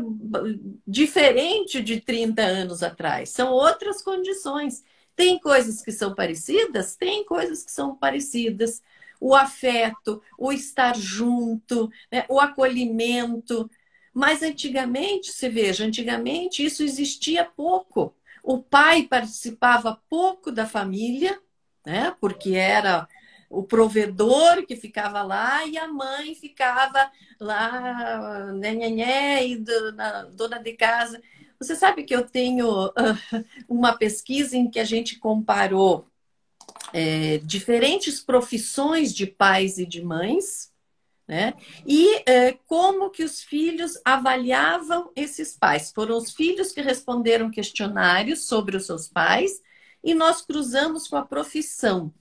[0.87, 3.31] diferente de 30 anos atrás.
[3.31, 4.85] São outras condições.
[5.17, 6.95] Tem coisas que são parecidas?
[6.95, 8.83] Tem coisas que são parecidas.
[9.19, 12.27] O afeto, o estar junto, né?
[12.29, 13.71] o acolhimento.
[14.13, 18.15] Mas antigamente, você veja, antigamente isso existia pouco.
[18.43, 21.41] O pai participava pouco da família,
[21.87, 22.15] né?
[22.21, 23.09] porque era
[23.49, 30.59] o provedor que ficava lá e a mãe ficava lá, né, né, né, e dona
[30.59, 31.21] de casa.
[31.59, 36.07] Você sabe que eu tenho uh, uma pesquisa em que a gente comparou
[36.93, 40.71] é, diferentes profissões de pais e de mães,
[41.27, 41.55] né?
[41.85, 45.91] E é, como que os filhos avaliavam esses pais?
[45.93, 49.61] Foram os filhos que responderam questionários sobre os seus pais
[50.05, 52.13] e nós cruzamos com a profissão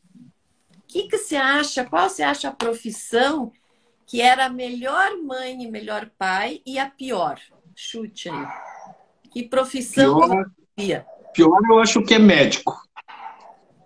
[0.96, 1.84] que, que você acha?
[1.84, 3.52] Qual você acha a profissão
[4.06, 7.38] que era a melhor mãe e melhor pai e a pior?
[7.76, 8.48] Chute aí.
[9.30, 10.22] Que profissão
[10.74, 12.82] pior, pior eu acho que é médico.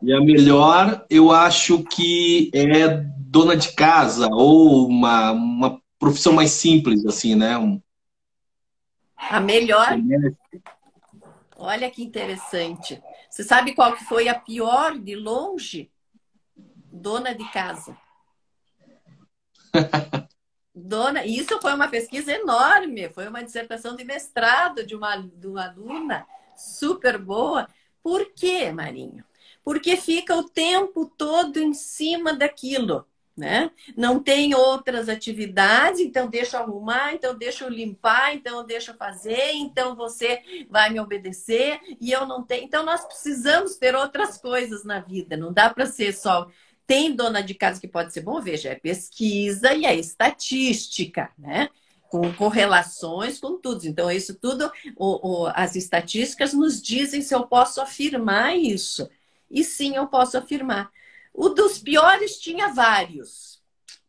[0.03, 6.51] E a melhor eu acho que é dona de casa ou uma, uma profissão mais
[6.51, 7.57] simples, assim, né?
[7.57, 7.81] Um...
[9.17, 9.97] A melhor?
[11.57, 13.01] Olha que interessante.
[13.29, 15.91] Você sabe qual que foi a pior de longe?
[16.99, 17.97] Dona de casa.
[20.73, 25.65] Dona, isso foi uma pesquisa enorme, foi uma dissertação de mestrado de uma, de uma
[25.67, 27.67] aluna super boa.
[28.01, 29.23] Por quê, Marinho?
[29.63, 33.05] Porque fica o tempo todo em cima daquilo.
[33.39, 33.71] né?
[33.95, 38.95] Não tem outras atividades, então deixa eu arrumar, então deixa eu limpar, então deixa eu
[38.97, 42.65] fazer, então você vai me obedecer e eu não tenho.
[42.65, 46.49] Então nós precisamos ter outras coisas na vida, não dá para ser só
[46.89, 51.69] tem dona de casa que pode ser bom, veja, é pesquisa e é estatística, né?
[52.09, 53.85] Com correlações com tudo.
[53.85, 59.07] Então, isso tudo, o, o, as estatísticas nos dizem se eu posso afirmar isso.
[59.51, 60.89] E sim, eu posso afirmar.
[61.31, 63.61] O dos piores tinha vários.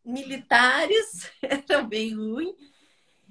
[0.02, 2.56] Militares era bem ruim,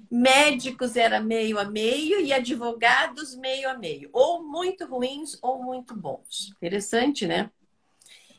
[0.08, 4.10] médicos era meio a meio e advogados meio a meio.
[4.12, 6.52] Ou muito ruins ou muito bons.
[6.56, 7.50] Interessante, né?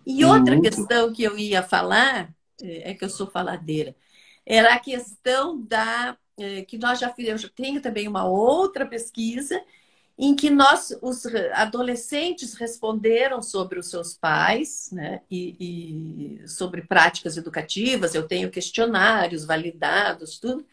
[0.05, 0.69] E outra Muito.
[0.69, 3.95] questão que eu ia falar, é, é que eu sou faladeira,
[4.45, 6.17] era a questão da.
[6.37, 9.61] É, que nós já fizemos, eu tenho também uma outra pesquisa
[10.17, 17.37] em que nós, os adolescentes responderam sobre os seus pais, né, e, e sobre práticas
[17.37, 20.65] educativas, eu tenho questionários validados, tudo.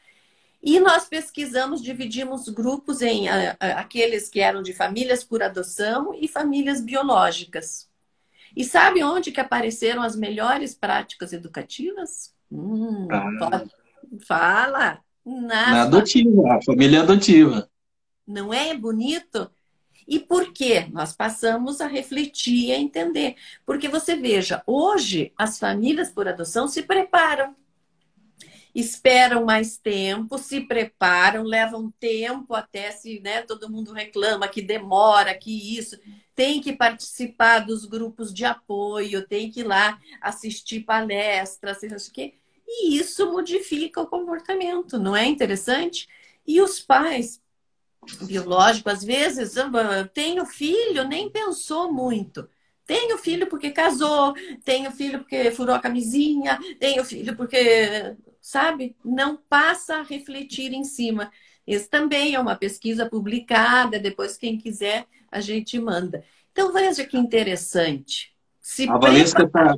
[0.63, 6.13] E nós pesquisamos, dividimos grupos em a, a, aqueles que eram de famílias por adoção
[6.15, 7.88] e famílias biológicas.
[8.57, 12.35] E sabe onde que apareceram as melhores práticas educativas?
[12.51, 13.65] Hum, ah.
[14.27, 15.01] Fala!
[15.25, 17.69] Na, na adotiva, a família adotiva.
[18.27, 19.51] Não é bonito?
[20.07, 20.87] E por quê?
[20.91, 23.37] Nós passamos a refletir e a entender.
[23.67, 27.55] Porque você veja, hoje as famílias por adoção se preparam
[28.75, 35.35] esperam mais tempo, se preparam, levam tempo até se, né, todo mundo reclama que demora,
[35.35, 35.99] que isso,
[36.39, 42.11] tem que participar dos grupos de apoio, tem que ir lá assistir palestras, não sei
[42.11, 42.35] o quê.
[42.65, 46.07] E isso modifica o comportamento, não é interessante?
[46.47, 47.43] E os pais
[48.23, 49.55] biológicos, às vezes,
[50.15, 52.49] tenho filho, nem pensou muito.
[52.87, 54.33] Tenho filho porque casou,
[54.65, 58.97] tenho filho porque furou a camisinha, tenho filho porque sabe?
[59.05, 61.33] Não passa a refletir em cima.
[61.67, 66.23] Esse também é uma pesquisa publicada, depois quem quiser a gente manda.
[66.53, 68.33] Então veja que interessante.
[68.61, 69.77] Se a Valesca tá,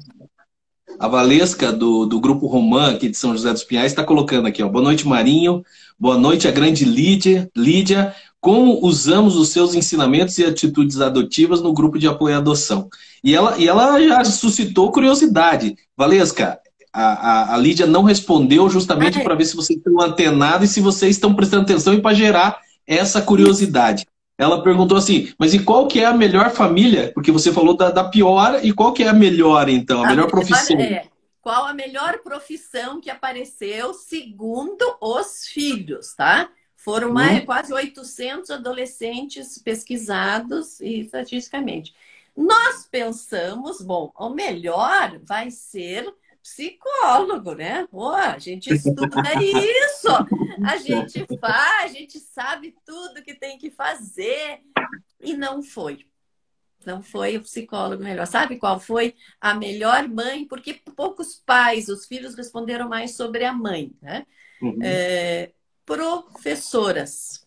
[0.98, 4.62] a Valesca do, do grupo Romã aqui de São José dos Pinhais está colocando aqui,
[4.62, 4.68] ó.
[4.68, 5.64] Boa noite, Marinho.
[5.98, 7.50] Boa noite, a grande Lídia.
[7.56, 12.88] Lídia, como usamos os seus ensinamentos e atitudes adotivas no grupo de apoio à adoção?
[13.22, 15.76] E ela, e ela já suscitou curiosidade.
[15.96, 16.58] Valesca,
[16.92, 20.80] a, a, a Lídia não respondeu justamente para ver se vocês estão antenados e se
[20.80, 24.06] vocês estão prestando atenção e para gerar essa curiosidade.
[24.40, 27.12] Ela perguntou assim, mas e qual que é a melhor família?
[27.12, 30.02] Porque você falou da, da pior, e qual que é a melhor, então?
[30.02, 30.80] A, a melhor profissão?
[30.80, 31.04] É,
[31.42, 36.48] qual a melhor profissão que apareceu segundo os filhos, tá?
[36.74, 37.44] Foram mais, hum.
[37.44, 41.94] quase 800 adolescentes pesquisados estatisticamente.
[42.34, 46.10] Nós pensamos, bom, o melhor vai ser
[46.42, 47.86] psicólogo, né?
[47.90, 50.08] Pô, a gente estuda isso,
[50.66, 54.60] a gente faz, a gente sabe tudo que tem que fazer.
[55.20, 56.06] E não foi.
[56.84, 58.26] Não foi o psicólogo melhor.
[58.26, 60.46] Sabe qual foi a melhor mãe?
[60.46, 64.26] Porque poucos pais, os filhos responderam mais sobre a mãe, né?
[64.62, 64.78] Uhum.
[64.82, 65.52] É,
[65.84, 67.39] professoras.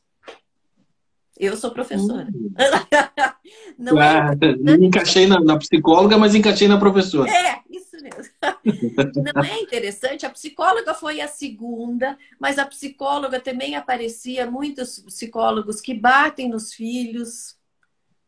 [1.38, 2.30] Eu sou professora.
[2.34, 2.54] Uhum.
[3.78, 4.76] não ah, é...
[4.76, 7.30] Encaixei na, na, psicóloga, mas encaixei na professora.
[7.30, 8.34] É, isso mesmo.
[9.34, 10.26] Não é interessante?
[10.26, 16.74] A psicóloga foi a segunda, mas a psicóloga também aparecia muitos psicólogos que batem nos
[16.74, 17.58] filhos.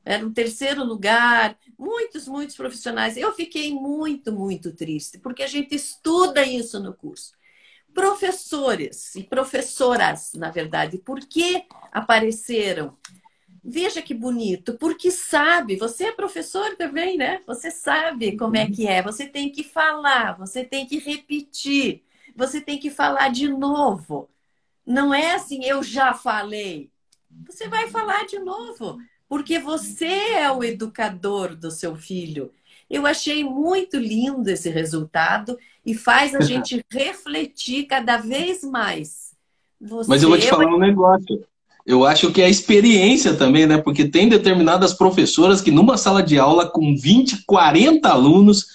[0.04, 3.18] Era o terceiro lugar, muitos, muitos profissionais.
[3.18, 7.34] Eu fiquei muito, muito triste, porque a gente estuda isso no curso
[7.96, 10.98] professores e professoras, na verdade.
[10.98, 12.98] Por que apareceram?
[13.64, 17.42] Veja que bonito, porque sabe, você é professor também, né?
[17.48, 19.02] Você sabe como é que é.
[19.02, 22.04] Você tem que falar, você tem que repetir,
[22.36, 24.30] você tem que falar de novo.
[24.86, 26.92] Não é assim, eu já falei.
[27.48, 32.52] Você vai falar de novo, porque você é o educador do seu filho.
[32.90, 39.32] Eu achei muito lindo esse resultado e faz a gente refletir cada vez mais.
[39.80, 41.44] Você Mas eu vou te falar um negócio.
[41.86, 43.78] Eu acho que é a experiência também, né?
[43.78, 48.66] Porque tem determinadas professoras que numa sala de aula com 20, 40 alunos,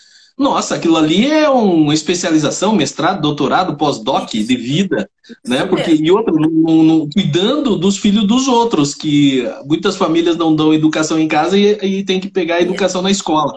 [0.41, 5.07] nossa, aquilo ali é uma especialização, mestrado, doutorado, pós-doc de vida,
[5.47, 5.67] né?
[5.67, 10.73] Porque e outra, no, no, cuidando dos filhos dos outros, que muitas famílias não dão
[10.73, 13.53] educação em casa e, e tem que pegar a educação na escola.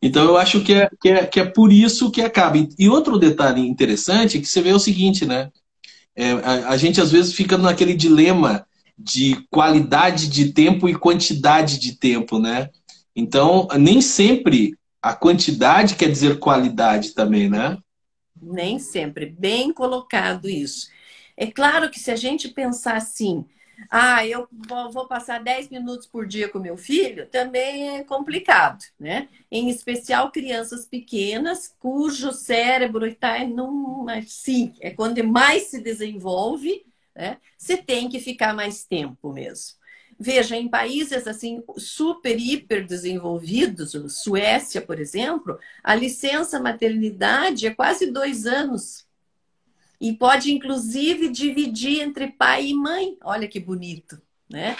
[0.00, 2.64] Então eu acho que é, que é, que é por isso que acaba.
[2.78, 5.50] E outro detalhe interessante é que você vê o seguinte, né?
[6.14, 8.64] É, a, a gente às vezes fica naquele dilema
[8.96, 12.68] de qualidade de tempo e quantidade de tempo, né?
[13.16, 17.78] Então, nem sempre a quantidade quer dizer qualidade também, né?
[18.40, 19.26] Nem sempre.
[19.26, 20.88] Bem colocado isso.
[21.36, 23.44] É claro que se a gente pensar assim,
[23.90, 24.48] ah, eu
[24.92, 29.28] vou passar 10 minutos por dia com meu filho, também é complicado, né?
[29.50, 34.06] Em especial crianças pequenas, cujo cérebro está num.
[34.26, 36.84] Sim, é quando mais se desenvolve,
[37.14, 37.38] né?
[37.56, 39.77] Você tem que ficar mais tempo mesmo.
[40.18, 48.10] Veja, em países assim super, hiper desenvolvidos, Suécia, por exemplo, a licença maternidade é quase
[48.10, 49.06] dois anos.
[50.00, 53.16] E pode, inclusive, dividir entre pai e mãe.
[53.22, 54.20] Olha que bonito.
[54.50, 54.76] Né?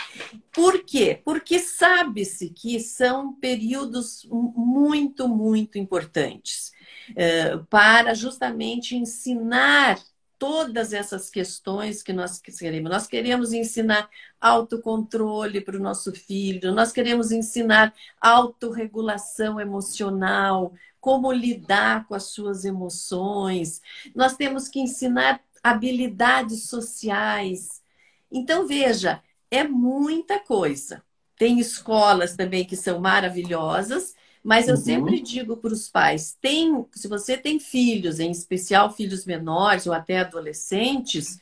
[0.50, 1.20] Por quê?
[1.22, 6.72] Porque sabe-se que são períodos muito, muito importantes
[7.10, 9.98] uh, para justamente ensinar
[10.38, 12.90] todas essas questões que nós queremos.
[12.90, 14.08] Nós queremos ensinar
[14.40, 22.64] autocontrole para o nosso filho, nós queremos ensinar autorregulação emocional, como lidar com as suas
[22.64, 23.80] emoções,
[24.14, 27.82] nós temos que ensinar habilidades sociais.
[28.30, 31.02] Então, veja, é muita coisa.
[31.36, 34.14] Tem escolas também que são maravilhosas,
[34.48, 34.80] mas eu uhum.
[34.80, 39.92] sempre digo para os pais: tem, se você tem filhos, em especial filhos menores ou
[39.92, 41.38] até adolescentes,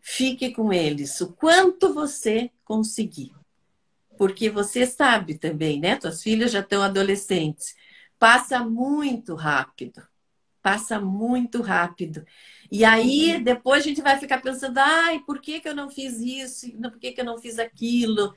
[0.00, 3.30] fique com eles o quanto você conseguir.
[4.18, 5.94] Porque você sabe também, né?
[5.94, 7.76] Tuas filhas já estão adolescentes.
[8.18, 10.02] Passa muito rápido.
[10.60, 12.26] Passa muito rápido.
[12.72, 13.42] E aí, uhum.
[13.44, 16.68] depois a gente vai ficar pensando: ai, por que, que eu não fiz isso?
[16.72, 18.34] Por que, que eu não fiz aquilo?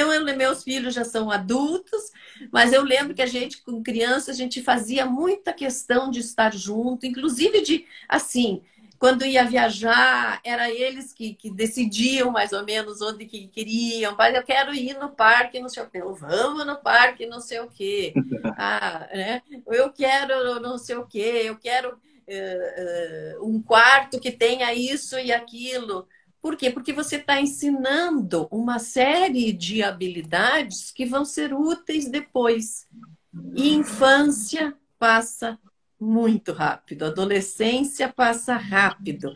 [0.00, 2.10] Então, eu, meus filhos já são adultos,
[2.50, 6.54] mas eu lembro que a gente, com criança, a gente fazia muita questão de estar
[6.54, 8.62] junto, inclusive de, assim,
[8.98, 14.16] quando ia viajar, era eles que, que decidiam mais ou menos onde que queriam.
[14.16, 16.00] Pai, eu quero ir no parque, não sei o quê.
[16.00, 18.14] Vamos no parque, não sei o quê.
[18.56, 19.42] Ah, né?
[19.66, 21.42] Eu quero não sei o quê.
[21.44, 26.06] Eu quero uh, uh, um quarto que tenha isso e aquilo.
[26.40, 26.70] Por quê?
[26.70, 32.86] Porque você está ensinando uma série de habilidades que vão ser úteis depois.
[33.54, 35.58] E infância passa
[36.00, 39.34] muito rápido, adolescência passa rápido.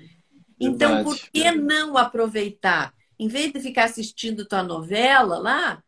[0.58, 1.04] Então, Verdade.
[1.04, 2.94] por que não aproveitar?
[3.18, 5.82] Em vez de ficar assistindo tua novela lá,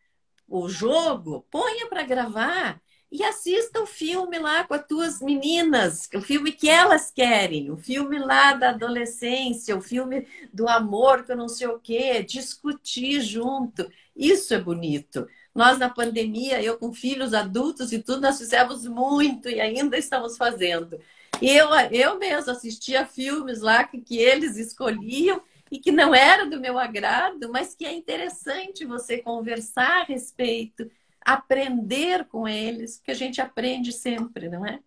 [0.46, 2.80] o jogo, ponha para gravar
[3.10, 7.76] e assista o filme lá com as tuas meninas, o filme que elas querem, o
[7.76, 13.20] filme lá da adolescência, o filme do amor, que eu não sei o quê, discutir
[13.20, 13.88] junto.
[14.14, 15.26] Isso é bonito.
[15.54, 20.36] Nós, na pandemia, eu com filhos adultos e tudo, nós fizemos muito e ainda estamos
[20.36, 21.00] fazendo.
[21.40, 25.40] Eu, eu mesmo assistia filmes lá que, que eles escolhiam
[25.70, 30.90] e que não era do meu agrado, mas que é interessante você conversar a respeito,
[31.26, 34.78] aprender com eles, que a gente aprende sempre, não é?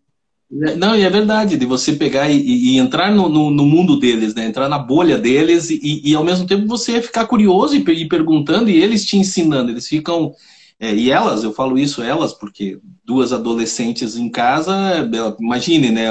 [0.50, 4.34] Não, e é verdade, de você pegar e, e entrar no, no, no, mundo deles,
[4.34, 4.46] né?
[4.46, 8.68] entrar na bolha deles e, e, ao mesmo tempo você ficar curioso e, e perguntando
[8.68, 9.70] e eles te ensinando.
[9.70, 10.34] Eles ficam.
[10.82, 14.74] É, e elas, eu falo isso, elas, porque duas adolescentes em casa,
[15.38, 16.06] imagine, né?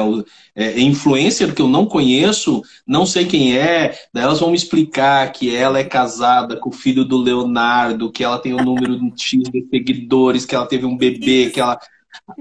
[0.54, 4.56] É, é influencer que eu não conheço, não sei quem é, daí elas vão me
[4.56, 8.98] explicar que ela é casada com o filho do Leonardo, que ela tem um número
[9.16, 11.78] X de seguidores, que ela teve um bebê, que ela.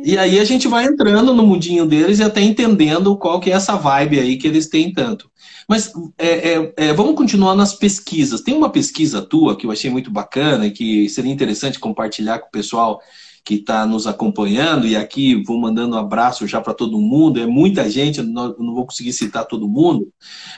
[0.04, 3.54] E aí a gente vai entrando no mundinho deles e até entendendo qual que é
[3.54, 5.32] essa vibe aí que eles têm tanto.
[5.68, 8.42] Mas é, é, é, vamos continuar nas pesquisas.
[8.42, 12.48] Tem uma pesquisa tua que eu achei muito bacana e que seria interessante compartilhar com
[12.48, 13.02] o pessoal
[13.48, 17.46] que está nos acompanhando, e aqui vou mandando um abraço já para todo mundo, é
[17.46, 20.12] muita gente, eu não, vou conseguir citar todo mundo,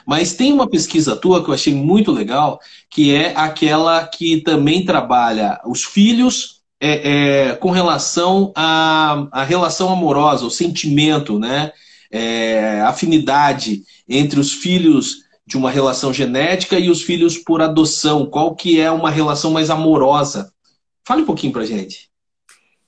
[0.07, 4.83] mas tem uma pesquisa tua que eu achei muito legal, que é aquela que também
[4.83, 11.71] trabalha os filhos é, é, com relação à, à relação amorosa, o sentimento, né?
[12.11, 18.25] É, afinidade entre os filhos de uma relação genética e os filhos por adoção.
[18.25, 20.53] Qual que é uma relação mais amorosa?
[21.05, 22.09] Fale um pouquinho para gente.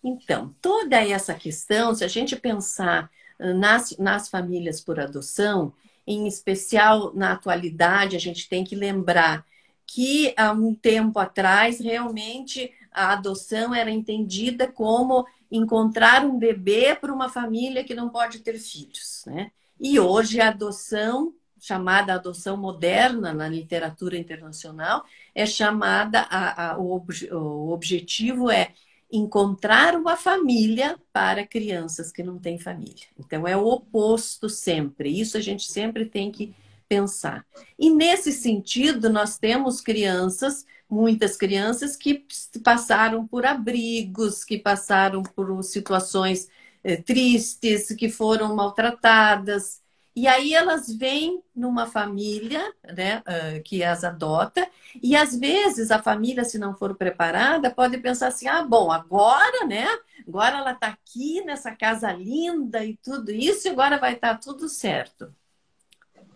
[0.03, 3.09] Então, toda essa questão, se a gente pensar
[3.39, 5.73] nas, nas famílias por adoção,
[6.05, 9.45] em especial na atualidade, a gente tem que lembrar
[9.85, 17.13] que há um tempo atrás, realmente, a adoção era entendida como encontrar um bebê para
[17.13, 19.23] uma família que não pode ter filhos.
[19.27, 19.51] Né?
[19.79, 25.03] E hoje a adoção, chamada adoção moderna na literatura internacional,
[25.35, 28.71] é chamada, a, a, o, o objetivo é
[29.11, 33.05] encontrar uma família para crianças que não têm família.
[33.19, 35.09] Então, é o oposto sempre.
[35.09, 36.55] Isso a gente sempre tem que
[36.87, 37.45] pensar.
[37.77, 42.25] E nesse sentido, nós temos crianças, muitas crianças que
[42.63, 46.49] passaram por abrigos, que passaram por situações
[46.83, 49.81] eh, tristes, que foram maltratadas.
[50.13, 53.23] E aí elas vêm numa família né,
[53.63, 54.67] que as adota,
[55.01, 59.65] e às vezes a família, se não for preparada, pode pensar assim: ah, bom, agora,
[59.65, 59.87] né?
[60.27, 64.37] Agora ela está aqui nessa casa linda e tudo isso, e agora vai estar tá
[64.37, 65.33] tudo certo.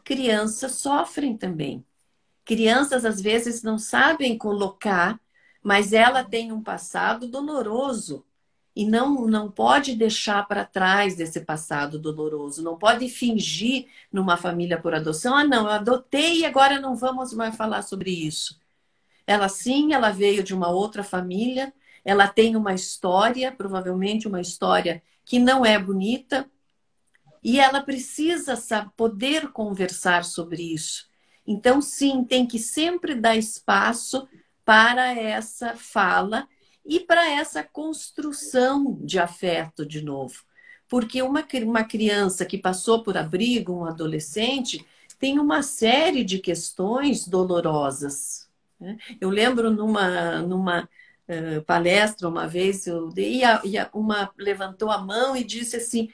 [0.06, 1.86] Crianças sofrem também.
[2.46, 5.20] Crianças às vezes não sabem colocar,
[5.64, 8.24] mas ela tem um passado doloroso.
[8.76, 14.80] E não, não pode deixar para trás desse passado doloroso, não pode fingir numa família
[14.80, 18.60] por adoção, ah, não, eu adotei e agora não vamos mais falar sobre isso.
[19.26, 21.74] Ela sim, ela veio de uma outra família,
[22.04, 26.50] ela tem uma história, provavelmente uma história que não é bonita,
[27.44, 31.10] e ela precisa saber, poder conversar sobre isso.
[31.46, 34.28] Então, sim, tem que sempre dar espaço
[34.64, 36.48] para essa fala
[36.86, 40.44] e para essa construção de afeto de novo.
[40.88, 44.86] Porque uma, uma criança que passou por abrigo, um adolescente,
[45.20, 48.48] tem uma série de questões dolorosas.
[48.80, 48.98] Né?
[49.20, 50.90] Eu lembro numa, numa
[51.30, 56.10] uh, palestra uma vez, eu dei, e, a, uma levantou a mão e disse assim: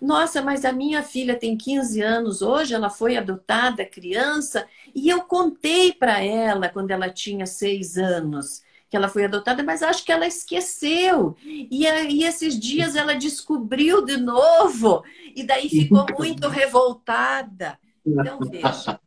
[0.00, 5.22] Nossa, mas a minha filha tem 15 anos hoje, ela foi adotada criança, e eu
[5.22, 10.12] contei para ela quando ela tinha seis anos que ela foi adotada, mas acho que
[10.12, 11.36] ela esqueceu.
[11.44, 15.02] E aí, esses dias ela descobriu de novo,
[15.34, 17.78] e daí ficou muito revoltada.
[18.06, 19.00] Então, veja,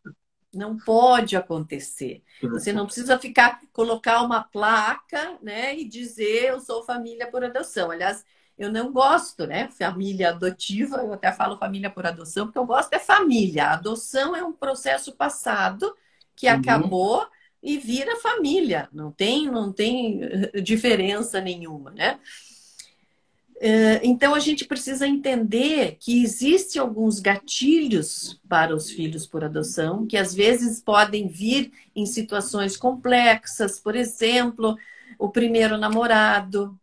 [0.53, 2.23] não pode acontecer.
[2.41, 7.91] Você não precisa ficar, colocar uma placa, né, e dizer eu sou família por adoção.
[7.91, 8.25] Aliás,
[8.57, 9.69] eu não gosto, né?
[9.69, 13.67] Família adotiva, eu até falo família por adoção, porque eu gosto é família.
[13.67, 15.95] A adoção é um processo passado
[16.35, 16.55] que uhum.
[16.55, 17.25] acabou
[17.63, 22.19] e vira família, não tem, não tem eh, diferença nenhuma, né?
[23.61, 30.07] Eh, então a gente precisa entender que existem alguns gatilhos para os filhos por adoção,
[30.07, 34.77] que às vezes podem vir em situações complexas, por exemplo,
[35.17, 36.79] o primeiro namorado,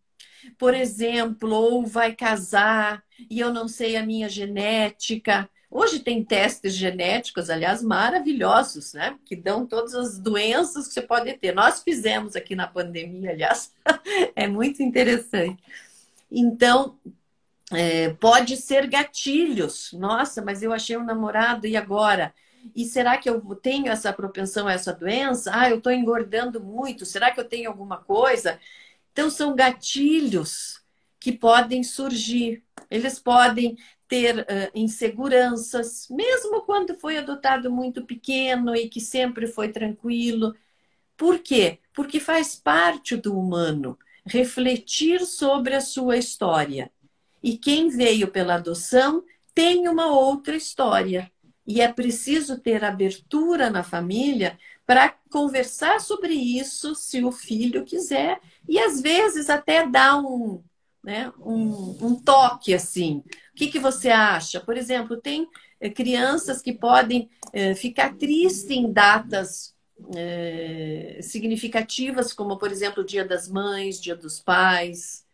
[0.59, 6.75] por exemplo, ou vai casar e eu não sei a minha genética, Hoje tem testes
[6.75, 9.19] genéticos, aliás, maravilhosos, né?
[9.27, 11.55] Que dão todas as doenças que você pode ter.
[11.55, 13.75] Nós fizemos aqui na pandemia, aliás,
[14.37, 15.63] é muito interessante.
[16.31, 16.99] Então,
[17.73, 19.93] é, pode ser gatilhos.
[19.93, 22.35] Nossa, mas eu achei um namorado e agora?
[22.75, 25.51] E será que eu tenho essa propensão a essa doença?
[25.55, 27.05] Ah, eu estou engordando muito.
[27.07, 28.59] Será que eu tenho alguma coisa?
[29.13, 30.83] Então, são gatilhos
[31.21, 32.63] que podem surgir.
[32.91, 33.77] Eles podem
[34.09, 40.55] ter uh, inseguranças, mesmo quando foi adotado muito pequeno e que sempre foi tranquilo.
[41.17, 41.81] Por quê?
[41.93, 46.91] Porque faz parte do humano refletir sobre a sua história.
[47.43, 49.23] E quem veio pela adoção
[49.55, 51.31] tem uma outra história.
[51.67, 58.41] E é preciso ter abertura na família para conversar sobre isso, se o filho quiser,
[58.69, 60.63] e às vezes até dar um,
[61.03, 63.23] né, um, um toque assim.
[63.53, 64.61] O que, que você acha?
[64.61, 65.49] Por exemplo, tem
[65.81, 69.76] é, crianças que podem é, ficar tristes em datas
[70.15, 75.25] é, significativas, como, por exemplo, o Dia das Mães, Dia dos Pais,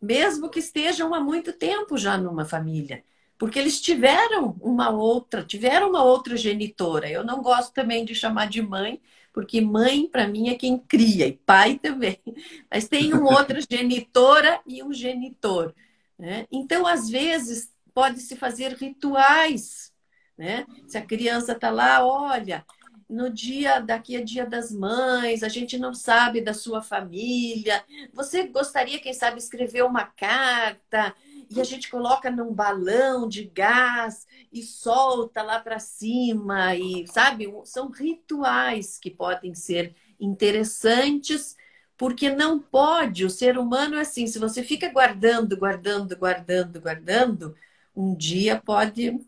[0.00, 3.04] mesmo que estejam há muito tempo já numa família,
[3.38, 7.08] porque eles tiveram uma outra, tiveram uma outra genitora.
[7.10, 9.00] Eu não gosto também de chamar de mãe,
[9.32, 12.18] porque mãe, para mim, é quem cria, e pai também.
[12.70, 15.74] Mas tem uma outra genitora e um genitor.
[16.18, 16.46] Né?
[16.50, 19.92] Então, às vezes, pode-se fazer rituais.
[20.36, 20.66] Né?
[20.86, 22.64] Se a criança está lá, olha,
[23.10, 27.84] no dia daqui a dia das mães, a gente não sabe da sua família.
[28.12, 31.14] Você gostaria, quem sabe, escrever uma carta
[31.50, 37.52] e a gente coloca num balão de gás e solta lá para cima e sabe
[37.64, 41.56] são rituais que podem ser interessantes
[41.96, 47.56] porque não pode o ser humano é assim se você fica guardando guardando guardando guardando
[47.94, 49.18] um dia pode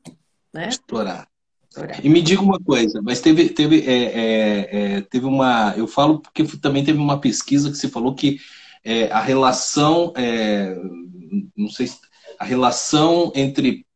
[0.53, 0.69] né?
[0.69, 1.32] explorar
[2.03, 5.75] e me diga uma coisa, mas teve, teve, é, é, é, teve uma.
[5.77, 8.39] Eu falo porque também teve uma pesquisa que você falou que
[8.85, 10.77] é, a relação, é,
[11.57, 11.99] não sei se
[12.39, 13.87] a relação entre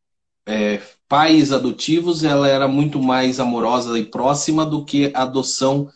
[0.47, 5.89] é, pais adotivos ela era muito mais amorosa e próxima do que a adoção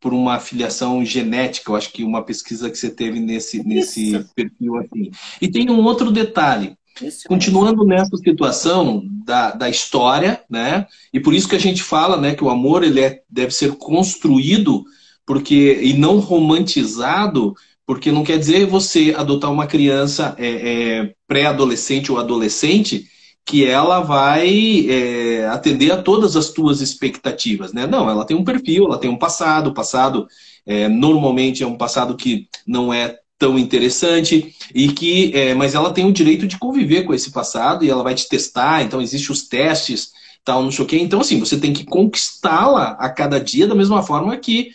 [0.00, 1.70] por uma filiação genética.
[1.70, 5.10] Eu acho que uma pesquisa que você teve nesse, nesse perfil assim.
[5.40, 6.76] E tem um outro detalhe.
[7.02, 8.02] Isso Continuando mesmo.
[8.02, 10.86] nessa situação da, da história, né?
[11.12, 13.74] E por isso que a gente fala, né, que o amor ele é, deve ser
[13.76, 14.84] construído
[15.26, 17.54] porque e não romantizado
[17.86, 23.06] porque não quer dizer você adotar uma criança é, é, pré-adolescente ou adolescente
[23.46, 27.86] que ela vai é, atender a todas as tuas expectativas, né?
[27.86, 30.26] Não, ela tem um perfil, ela tem um passado, o passado
[30.64, 35.92] é, normalmente é um passado que não é tão interessante e que, é, mas ela
[35.92, 38.82] tem o direito de conviver com esse passado e ela vai te testar.
[38.82, 40.12] Então existem os testes,
[40.44, 40.98] tal, não sei o quê.
[40.98, 44.70] Então assim, você tem que conquistá-la a cada dia da mesma forma que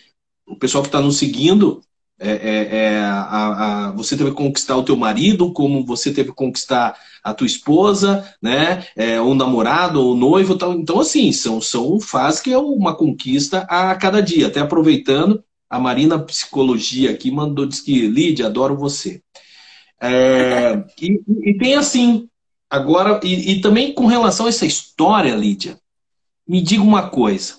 [0.46, 1.82] o pessoal que está nos seguindo
[2.22, 6.30] é, é, é, a, a, você teve que conquistar o teu marido, como você teve
[6.30, 8.86] que conquistar a tua esposa, né?
[8.96, 10.74] É, o namorado, o noivo, tal.
[10.74, 14.48] Então, assim, são, são fases que é uma conquista a cada dia.
[14.48, 19.22] Até aproveitando, a Marina Psicologia aqui mandou, diz que, Lídia, adoro você.
[20.02, 22.28] É, e, e, tem assim,
[22.70, 25.80] agora, e, e também com relação a essa história, Lídia,
[26.48, 27.58] me diga uma coisa.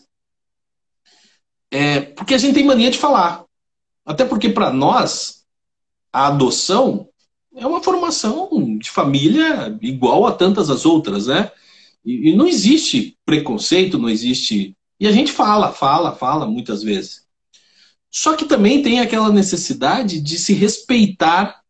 [1.71, 3.45] É, porque a gente tem mania de falar.
[4.05, 5.45] Até porque, para nós,
[6.13, 7.09] a adoção
[7.55, 11.53] é uma formação de família igual a tantas as outras, né?
[12.05, 14.77] E, e, não existe preconceito, não existe.
[14.99, 17.30] E a gente fala, fala, fala muitas vezes.
[18.11, 21.61] Só que também tem aquela necessidade de se respeitar,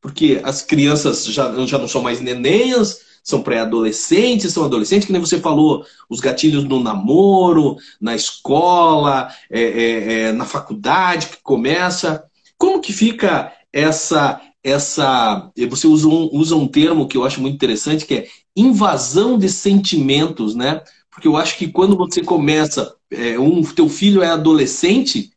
[0.00, 5.20] porque as crianças já, já não são mais nenenhas, são pré-adolescentes, são adolescentes, que nem
[5.20, 12.22] você falou, os gatilhos no namoro, na escola, é, é, é, na faculdade que começa.
[12.58, 17.54] Como que fica essa essa você usa um, usa um termo que eu acho muito
[17.54, 18.26] interessante que é
[18.56, 20.80] invasão de sentimentos, né?
[21.10, 25.33] Porque eu acho que quando você começa, é, um teu filho é adolescente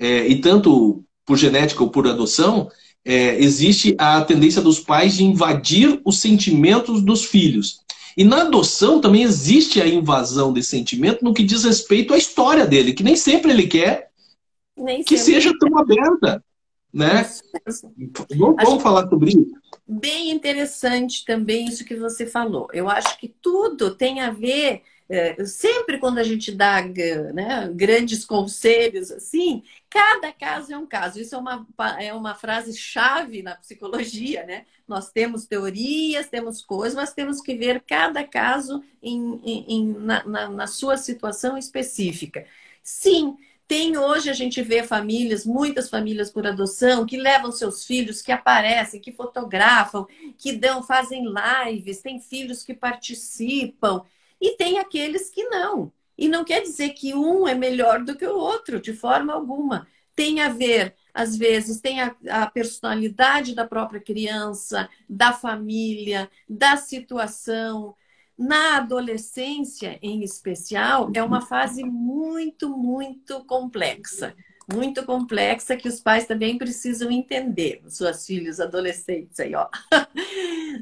[0.00, 2.70] é, e tanto por genética ou por adoção,
[3.04, 7.80] é, existe a tendência dos pais de invadir os sentimentos dos filhos.
[8.16, 12.66] E na adoção também existe a invasão de sentimento no que diz respeito à história
[12.66, 14.10] dele, que nem sempre ele quer
[15.06, 16.42] que seja tão aberta.
[16.92, 17.30] Né?
[18.36, 19.52] Vamos, vamos falar sobre isso.
[19.86, 22.68] Bem interessante também isso que você falou.
[22.72, 28.24] Eu acho que tudo tem a ver é, sempre quando a gente dá né, grandes
[28.24, 31.20] conselhos, assim, cada caso é um caso.
[31.20, 31.66] Isso é uma,
[31.98, 34.66] é uma frase chave na psicologia, né?
[34.86, 40.48] Nós temos teorias, temos coisas, mas temos que ver cada caso em, em, na, na,
[40.48, 42.46] na sua situação específica.
[42.80, 43.36] Sim,
[43.66, 48.30] tem hoje a gente vê famílias, muitas famílias por adoção, que levam seus filhos, que
[48.30, 50.06] aparecem, que fotografam,
[50.38, 54.02] que dão, fazem lives, tem filhos que participam.
[54.40, 55.92] E tem aqueles que não.
[56.16, 59.86] E não quer dizer que um é melhor do que o outro, de forma alguma.
[60.14, 66.76] Tem a ver, às vezes, tem a, a personalidade da própria criança, da família, da
[66.76, 67.94] situação.
[68.36, 74.34] Na adolescência, em especial, é uma fase muito, muito complexa
[74.72, 79.68] muito complexa que os pais também precisam entender, suas filhas adolescentes aí, ó.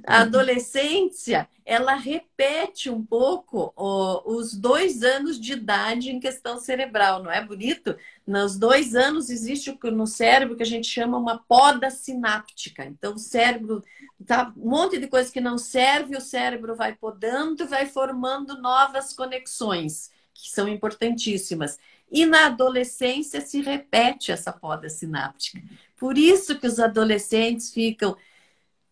[0.07, 7.23] A adolescência, ela repete um pouco ó, os dois anos de idade em questão cerebral,
[7.23, 7.97] não é bonito?
[8.27, 12.85] Nos dois anos existe no cérebro que a gente chama uma poda sináptica.
[12.85, 13.83] Então, o cérebro
[14.27, 19.13] tá um monte de coisa que não serve, o cérebro vai podando, vai formando novas
[19.15, 20.11] conexões
[20.41, 21.79] que são importantíssimas.
[22.11, 25.61] E na adolescência se repete essa poda sináptica.
[25.97, 28.17] Por isso que os adolescentes ficam,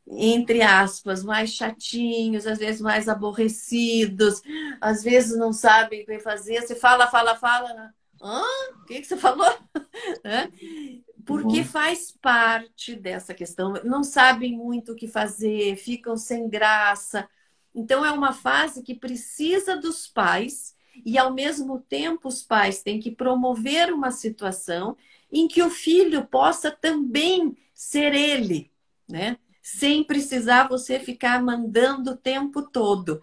[0.07, 4.42] entre aspas, mais chatinhos, às vezes mais aborrecidos,
[4.80, 6.61] às vezes não sabem o que fazer.
[6.61, 7.94] Você fala, fala, fala.
[8.20, 8.42] Hã?
[8.82, 9.57] O que, que você falou?
[11.24, 11.64] Porque uhum.
[11.64, 13.74] faz parte dessa questão.
[13.84, 17.28] Não sabem muito o que fazer, ficam sem graça.
[17.74, 23.01] Então, é uma fase que precisa dos pais e ao mesmo tempo os pais têm
[23.01, 24.97] que promover uma situação
[25.30, 28.70] em que o filho possa também ser ele,
[29.09, 29.38] né?
[29.62, 33.20] Sem precisar você ficar mandando o tempo todo.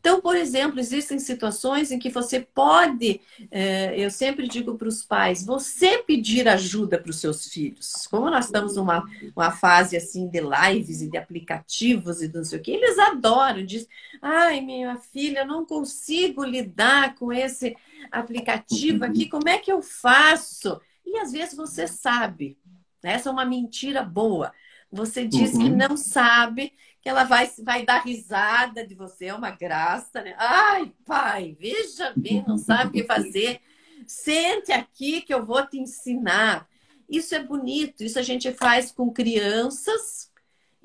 [0.00, 3.20] Então, por exemplo, existem situações em que você pode,
[3.50, 8.06] é, eu sempre digo para os pais, você pedir ajuda para os seus filhos.
[8.10, 9.04] Como nós estamos numa
[9.36, 13.64] uma fase assim de lives e de aplicativos e não sei o que, eles adoram,
[13.64, 13.86] diz,
[14.22, 17.76] ai, minha filha, não consigo lidar com esse
[18.10, 20.80] aplicativo aqui, como é que eu faço?
[21.04, 22.56] E às vezes você sabe,
[23.02, 23.12] né?
[23.12, 24.50] essa é uma mentira boa.
[24.90, 25.60] Você diz uhum.
[25.60, 30.34] que não sabe que ela vai, vai dar risada de você, é uma graça, né?
[30.38, 33.60] Ai, pai, veja bem, não sabe o que fazer.
[34.06, 36.68] Sente aqui que eu vou te ensinar.
[37.08, 40.30] Isso é bonito, isso a gente faz com crianças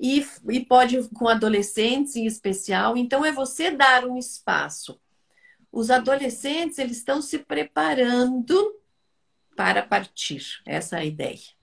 [0.00, 2.96] e, e pode com adolescentes em especial.
[2.96, 5.00] Então, é você dar um espaço.
[5.70, 8.74] Os adolescentes, eles estão se preparando
[9.54, 11.56] para partir, essa é a ideia.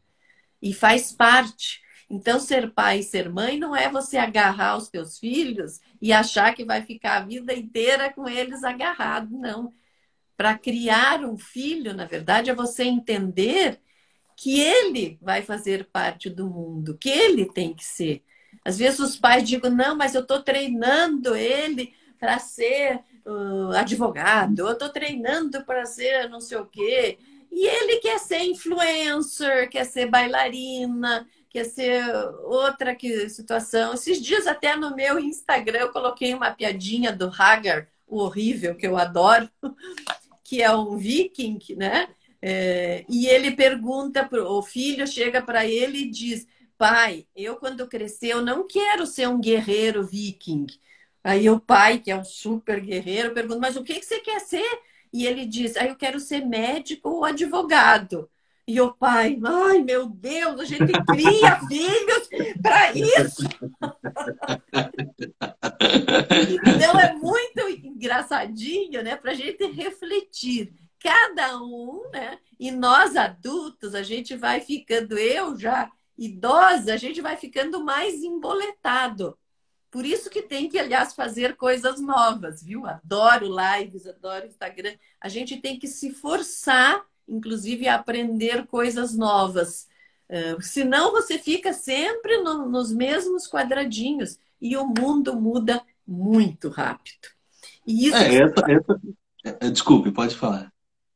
[0.61, 1.82] E faz parte
[2.13, 6.53] Então, ser pai e ser mãe não é você agarrar os teus filhos e achar
[6.53, 9.73] que vai ficar a vida inteira com eles agarrados, não.
[10.37, 13.79] Para criar um filho, na verdade, é você entender
[14.37, 18.23] que ele vai fazer parte do mundo, que ele tem que ser.
[18.63, 24.59] Às vezes os pais digam, não, mas eu estou treinando ele para ser uh, advogado,
[24.59, 27.17] eu estou treinando para ser não sei o quê.
[27.55, 32.03] E ele quer ser influencer, quer ser bailarina, quer ser
[32.45, 33.93] outra que, situação.
[33.93, 38.87] Esses dias até no meu Instagram eu coloquei uma piadinha do Hagar, o horrível, que
[38.87, 39.47] eu adoro,
[40.43, 42.07] que é um viking, né?
[42.41, 48.29] É, e ele pergunta, o filho chega para ele e diz: Pai, eu quando crescer,
[48.29, 50.65] eu não quero ser um guerreiro viking.
[51.23, 54.39] Aí o pai, que é um super guerreiro, pergunta: Mas o que, que você quer
[54.41, 54.79] ser?
[55.13, 58.29] E ele diz: ah, Eu quero ser médico ou advogado.
[58.65, 62.29] E o pai, ai meu Deus, a gente cria filhos
[62.61, 63.43] para isso.
[66.65, 72.39] então é muito engraçadinho, né, para a gente refletir cada um, né?
[72.57, 78.23] E nós adultos, a gente vai ficando, eu já idosa, a gente vai ficando mais
[78.23, 79.37] emboletado.
[79.93, 82.83] Por isso que tem que, aliás, fazer coisas novas, viu?
[82.87, 84.95] Adoro lives, adoro Instagram.
[85.21, 89.87] A gente tem que se forçar, inclusive, a aprender coisas novas.
[90.27, 97.27] Uh, senão você fica sempre no, nos mesmos quadradinhos e o mundo muda muito rápido.
[97.85, 98.17] E isso...
[98.17, 99.01] É, essa, essa...
[99.43, 100.73] É, desculpe, pode falar.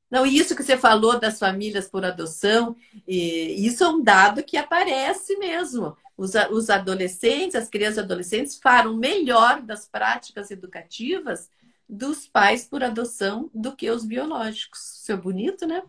[0.08, 2.76] Não, isso que você falou das famílias por adoção,
[3.08, 5.98] isso é um dado que aparece mesmo.
[6.18, 11.50] Os, os adolescentes, as crianças e adolescentes falam melhor das práticas educativas
[11.88, 15.00] dos pais por adoção do que os biológicos.
[15.02, 15.82] Isso é bonito, né?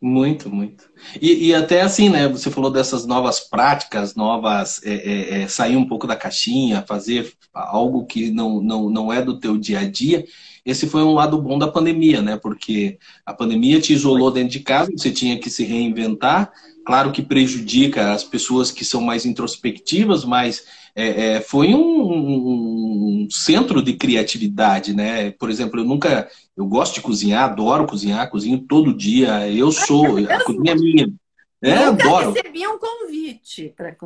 [0.00, 0.90] Muito, muito.
[1.20, 2.28] E, e, até assim, né?
[2.28, 4.80] Você falou dessas novas práticas, novas.
[4.84, 9.22] É, é, é, sair um pouco da caixinha, fazer algo que não, não, não é
[9.22, 10.24] do teu dia a dia.
[10.64, 12.36] Esse foi um lado bom da pandemia, né?
[12.36, 16.52] Porque a pandemia te isolou dentro de casa, você tinha que se reinventar.
[16.86, 20.64] Claro que prejudica as pessoas que são mais introspectivas, mas
[20.94, 25.32] é, é, foi um, um, centro de criatividade, né?
[25.32, 29.50] Por exemplo, eu nunca, eu gosto de cozinhar, adoro cozinhar, cozinho todo dia.
[29.50, 31.12] Eu sou, a cozinha é minha.
[31.60, 32.32] É, Nunca adoro.
[32.32, 33.96] recebi um convite para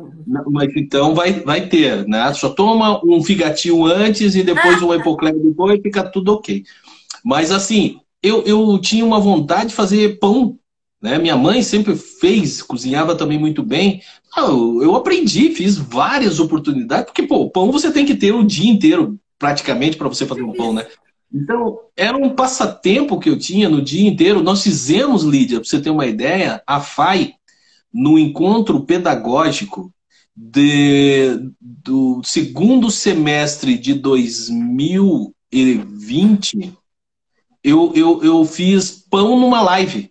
[0.49, 2.33] Mas então vai, vai ter, né?
[2.33, 4.85] Só toma um figatinho antes e depois ah.
[4.87, 6.63] um epoclé depois e fica tudo ok.
[7.23, 10.57] Mas assim, eu, eu tinha uma vontade de fazer pão.
[11.01, 11.17] Né?
[11.17, 14.01] Minha mãe sempre fez, cozinhava também muito bem.
[14.37, 18.71] Eu, eu aprendi, fiz várias oportunidades, porque pô, pão você tem que ter o dia
[18.71, 20.85] inteiro, praticamente, para você fazer um pão, né?
[21.33, 24.43] Então, era um passatempo que eu tinha no dia inteiro.
[24.43, 27.33] Nós fizemos, Lídia, para você ter uma ideia, a FAI,
[27.91, 29.91] no encontro pedagógico
[30.35, 36.73] de, do segundo semestre de 2020,
[37.63, 40.10] eu, eu, eu fiz pão numa live.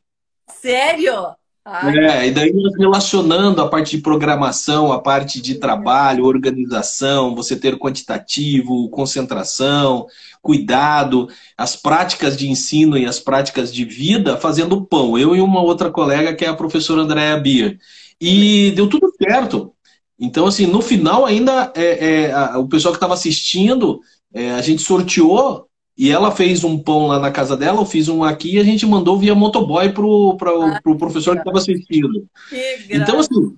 [0.60, 1.34] Sério?
[1.64, 1.96] Ai.
[1.98, 7.78] É, e daí relacionando a parte de programação, a parte de trabalho, organização, você ter
[7.78, 10.06] quantitativo, concentração,
[10.42, 15.18] cuidado, as práticas de ensino e as práticas de vida fazendo pão.
[15.18, 17.78] Eu e uma outra colega que é a professora Andréa Bier.
[18.20, 19.72] E deu tudo certo.
[20.18, 24.00] Então, assim, no final ainda é, é a, o pessoal que estava assistindo,
[24.34, 25.69] é, a gente sorteou
[26.00, 28.64] e ela fez um pão lá na casa dela, eu fiz um aqui e a
[28.64, 32.26] gente mandou via motoboy pro, pro, ah, pro professor que estava assistindo.
[32.88, 33.54] então, assim,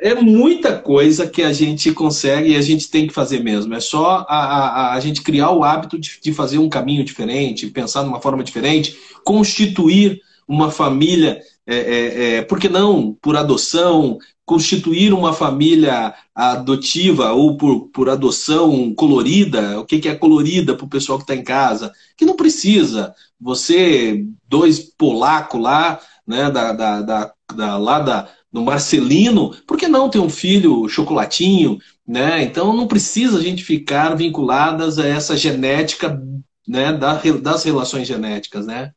[0.00, 3.74] é muita coisa que a gente consegue e a gente tem que fazer mesmo.
[3.74, 7.66] É só a, a, a gente criar o hábito de, de fazer um caminho diferente,
[7.66, 13.36] pensar de uma forma diferente, constituir uma família, é, é, é, por que não por
[13.36, 14.16] adoção,
[14.50, 20.84] constituir uma família adotiva ou por, por adoção colorida, o que, que é colorida para
[20.84, 23.14] o pessoal que está em casa, que não precisa.
[23.40, 29.86] Você, dois polacos lá, né, da, da, da, da lá da, do Marcelino, por que
[29.86, 32.42] não ter um filho chocolatinho, né?
[32.42, 36.20] Então não precisa a gente ficar vinculadas a essa genética,
[36.66, 38.90] né, das relações genéticas, né?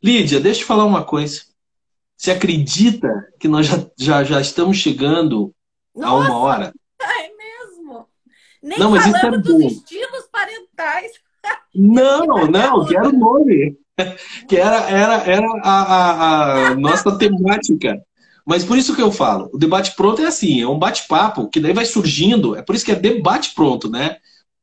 [0.00, 1.51] Lídia, deixa eu te falar uma coisa.
[2.22, 5.52] Você acredita que nós já, já, já estamos chegando
[5.92, 6.72] Nossa, a uma hora?
[7.02, 8.06] É mesmo?
[8.62, 9.66] Nem não, mas isso é dos bom.
[9.66, 11.10] estilos parentais.
[11.74, 13.76] Não, não, que era o nome.
[14.48, 18.00] Que era, era, era a, a, a nossa temática.
[18.46, 21.60] Mas por isso que eu falo, o debate pronto é assim, é um bate-papo, que
[21.60, 24.16] daí vai surgindo, é por isso que é debate pronto, né?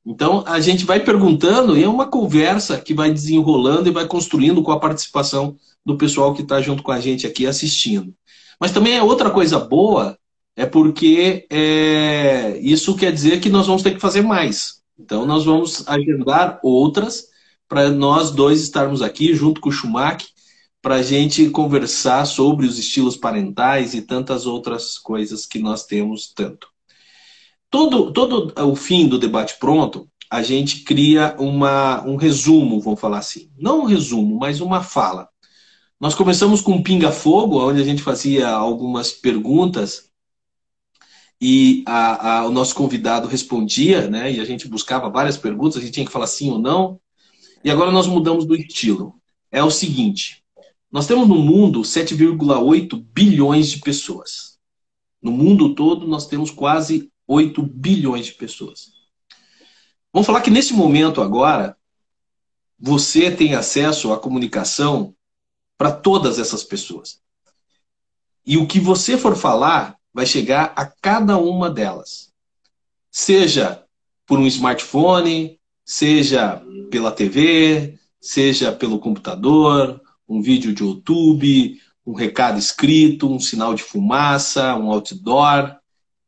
[0.05, 4.63] Então a gente vai perguntando e é uma conversa que vai desenrolando e vai construindo
[4.63, 5.57] com a participação
[5.89, 8.13] do pessoal que está junto com a gente aqui assistindo.
[8.59, 10.17] Mas também é outra coisa boa
[10.55, 14.81] é porque é, isso quer dizer que nós vamos ter que fazer mais.
[14.99, 17.27] Então, nós vamos agendar outras
[17.67, 20.27] para nós dois estarmos aqui junto com o Schumacher
[20.81, 26.33] para a gente conversar sobre os estilos parentais e tantas outras coisas que nós temos
[26.33, 26.67] tanto.
[27.69, 33.19] Todo, todo o fim do debate pronto, a gente cria uma, um resumo, vamos falar
[33.19, 33.49] assim.
[33.57, 35.29] Não um resumo, mas uma fala.
[35.99, 40.09] Nós começamos com pinga-fogo, onde a gente fazia algumas perguntas
[41.41, 44.31] e a, a, o nosso convidado respondia, né?
[44.31, 47.01] E a gente buscava várias perguntas, a gente tinha que falar sim ou não.
[47.65, 49.13] E agora nós mudamos do estilo.
[49.51, 50.41] É o seguinte:
[50.89, 54.57] nós temos no mundo 7,8 bilhões de pessoas.
[55.21, 58.87] No mundo todo, nós temos quase 8 bilhões de pessoas.
[60.13, 61.75] Vamos falar que nesse momento agora,
[62.79, 65.13] você tem acesso à comunicação
[65.79, 67.21] para todas essas pessoas.
[68.45, 72.33] E o que você for falar vai chegar a cada uma delas.
[73.09, 73.81] Seja
[74.27, 76.61] por um smartphone, seja
[76.91, 83.81] pela TV, seja pelo computador, um vídeo de YouTube, um recado escrito, um sinal de
[83.81, 85.77] fumaça, um outdoor.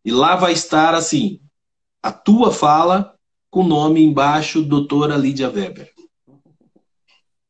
[0.05, 1.41] E lá vai estar assim,
[2.01, 3.15] a tua fala
[3.49, 5.91] com o nome embaixo, doutora Lídia Weber.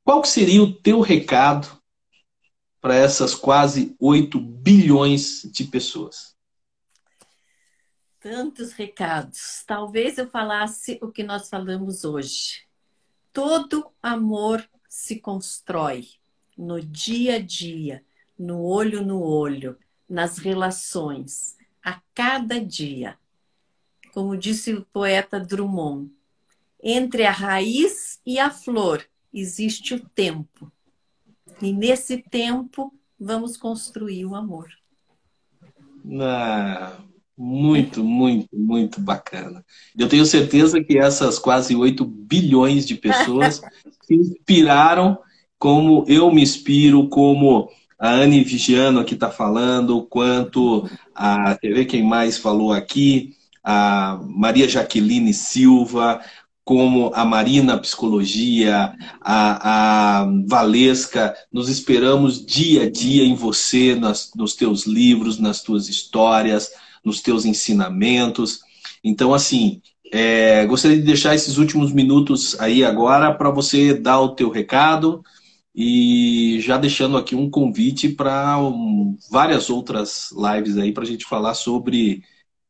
[0.03, 1.80] Qual seria o teu recado
[2.81, 6.35] para essas quase 8 bilhões de pessoas?
[8.19, 9.63] Tantos recados.
[9.65, 12.63] Talvez eu falasse o que nós falamos hoje.
[13.31, 16.09] Todo amor se constrói
[16.57, 18.03] no dia a dia,
[18.37, 19.77] no olho no olho,
[20.09, 23.17] nas relações, a cada dia.
[24.13, 26.11] Como disse o poeta Drummond,
[26.83, 30.71] entre a raiz e a flor existe o tempo.
[31.61, 34.69] E nesse tempo vamos construir o amor.
[36.19, 36.97] Ah,
[37.37, 39.63] muito, muito, muito bacana.
[39.97, 43.61] Eu tenho certeza que essas quase 8 bilhões de pessoas
[44.01, 45.17] se inspiraram
[45.57, 52.03] como eu me inspiro, como a Anne Vigiano aqui está falando, quanto a, ver quem
[52.03, 56.19] mais falou aqui, a Maria Jaqueline Silva,
[56.71, 64.31] como a Marina Psicologia, a, a Valesca, nos esperamos dia a dia em você, nas,
[64.37, 66.71] nos teus livros, nas tuas histórias,
[67.03, 68.61] nos teus ensinamentos.
[69.03, 69.81] Então, assim,
[70.13, 75.21] é, gostaria de deixar esses últimos minutos aí agora para você dar o teu recado,
[75.75, 81.25] e já deixando aqui um convite para um, várias outras lives aí para a gente
[81.25, 82.23] falar sobre.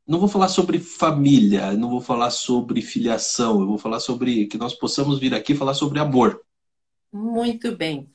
[0.08, 4.58] Não vou falar sobre família, não vou falar sobre filiação, eu vou falar sobre que
[4.58, 6.42] nós possamos vir aqui falar sobre amor.
[7.12, 8.10] Muito bem.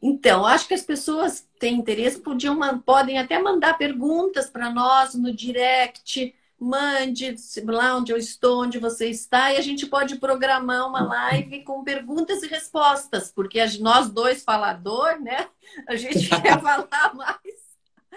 [0.00, 5.32] Então, acho que as pessoas têm interesse, podiam, podem até mandar perguntas para nós no
[5.32, 11.02] direct mande lá onde eu estou, onde você está, e a gente pode programar uma
[11.02, 15.48] live com perguntas e respostas, porque nós dois falador, né?
[15.86, 17.67] A gente quer falar mais,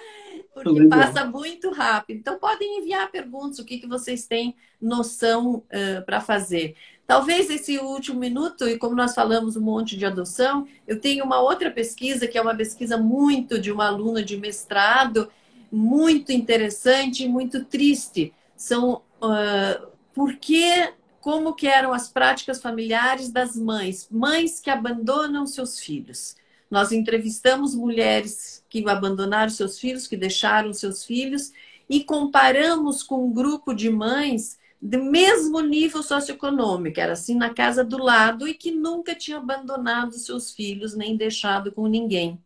[0.54, 2.18] porque passa muito rápido.
[2.18, 6.76] Então, podem enviar perguntas, o que, que vocês têm noção uh, para fazer.
[7.08, 11.42] Talvez esse último minuto, e como nós falamos um monte de adoção, eu tenho uma
[11.42, 15.30] outra pesquisa, que é uma pesquisa muito de uma aluna de mestrado,
[15.72, 18.34] muito interessante e muito triste.
[18.56, 25.80] São uh, porque como que eram as práticas familiares das mães, mães que abandonam seus
[25.80, 26.36] filhos.
[26.72, 31.52] Nós entrevistamos mulheres que abandonaram seus filhos, que deixaram seus filhos,
[31.90, 37.84] e comparamos com um grupo de mães do mesmo nível socioeconômico, era assim na casa
[37.84, 42.40] do lado e que nunca tinha abandonado seus filhos nem deixado com ninguém.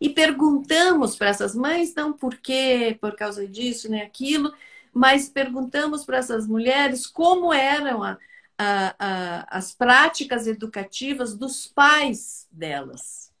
[0.00, 4.52] E perguntamos para essas mães, não por quê, por causa disso, nem aquilo,
[4.92, 8.18] mas perguntamos para essas mulheres como eram a,
[8.62, 13.32] a, a, as práticas educativas dos pais delas.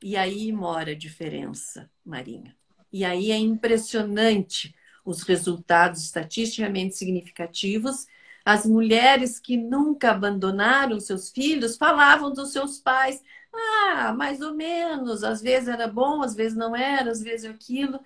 [0.00, 2.56] E aí mora a diferença, Marinha.
[2.92, 4.72] E aí é impressionante
[5.04, 8.06] os resultados estatisticamente significativos.
[8.44, 13.20] As mulheres que nunca abandonaram seus filhos falavam dos seus pais.
[13.52, 15.24] Ah, mais ou menos.
[15.24, 17.98] Às vezes era bom, às vezes não era, às vezes aquilo.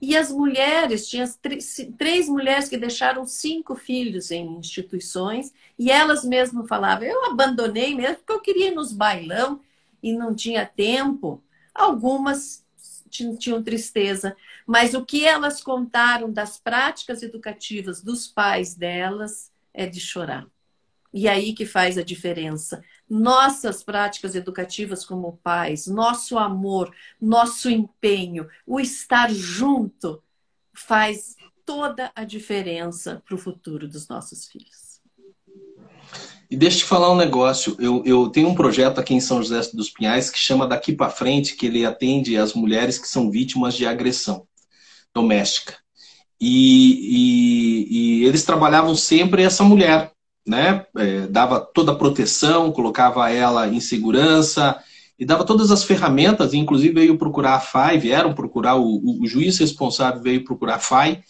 [0.00, 1.24] E as mulheres, tinha
[1.96, 8.18] três mulheres que deixaram cinco filhos em instituições, e elas mesmas falavam: eu abandonei mesmo
[8.18, 9.60] porque eu queria ir nos bailão
[10.02, 11.42] e não tinha tempo.
[11.74, 12.64] Algumas
[13.10, 14.36] tinham tristeza,
[14.66, 20.46] mas o que elas contaram das práticas educativas dos pais delas é de chorar.
[21.12, 22.82] E aí que faz a diferença.
[23.08, 30.22] Nossas práticas educativas como pais, nosso amor, nosso empenho, o estar junto,
[30.74, 34.88] faz toda a diferença para o futuro dos nossos filhos.
[36.50, 37.76] E deixa eu te falar um negócio.
[37.78, 41.10] Eu, eu tenho um projeto aqui em São José dos Pinhais que chama Daqui para
[41.10, 44.46] Frente, que ele atende as mulheres que são vítimas de agressão
[45.12, 45.76] doméstica.
[46.40, 50.12] E, e, e eles trabalhavam sempre essa mulher,
[50.48, 50.84] né?
[50.96, 54.82] É, dava toda a proteção, colocava ela em segurança
[55.18, 59.58] e dava todas as ferramentas, inclusive veio procurar a FAI, vieram procurar, o, o juiz
[59.58, 61.22] responsável veio procurar a FAI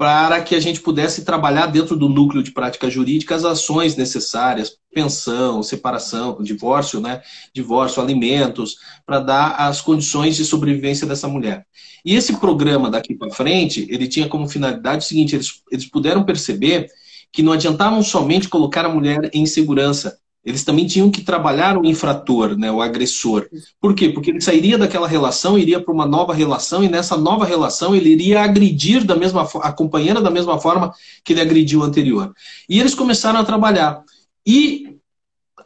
[0.00, 4.78] para que a gente pudesse trabalhar dentro do núcleo de prática jurídica as ações necessárias,
[4.94, 7.20] pensão, separação, divórcio, né?
[7.54, 11.66] Divórcio, alimentos, para dar as condições de sobrevivência dessa mulher.
[12.02, 16.24] E esse programa daqui para frente, ele tinha como finalidade o seguinte: eles, eles puderam
[16.24, 16.88] perceber
[17.32, 21.84] que não adiantava somente colocar a mulher em segurança, eles também tinham que trabalhar o
[21.84, 23.46] infrator, né, o agressor.
[23.80, 24.08] Por quê?
[24.08, 28.10] Porque ele sairia daquela relação, iria para uma nova relação, e nessa nova relação ele
[28.10, 32.34] iria agredir da mesma a companheira da mesma forma que ele agrediu o anterior.
[32.68, 34.02] E eles começaram a trabalhar.
[34.46, 34.96] E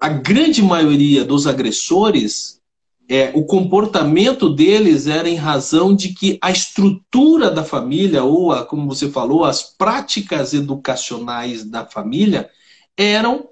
[0.00, 2.60] a grande maioria dos agressores,
[3.08, 8.64] é, o comportamento deles era em razão de que a estrutura da família, ou a,
[8.64, 12.48] como você falou, as práticas educacionais da família
[12.96, 13.48] eram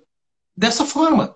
[0.56, 1.34] dessa forma.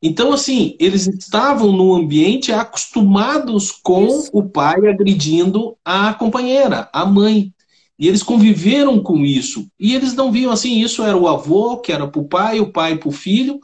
[0.00, 4.30] Então, assim, eles estavam no ambiente acostumados com Isso.
[4.32, 7.52] o pai agredindo a companheira, a mãe.
[7.98, 9.68] E eles conviveram com isso.
[9.78, 12.72] E eles não viam assim, isso era o avô, que era para o pai, o
[12.72, 13.58] pai para o filho.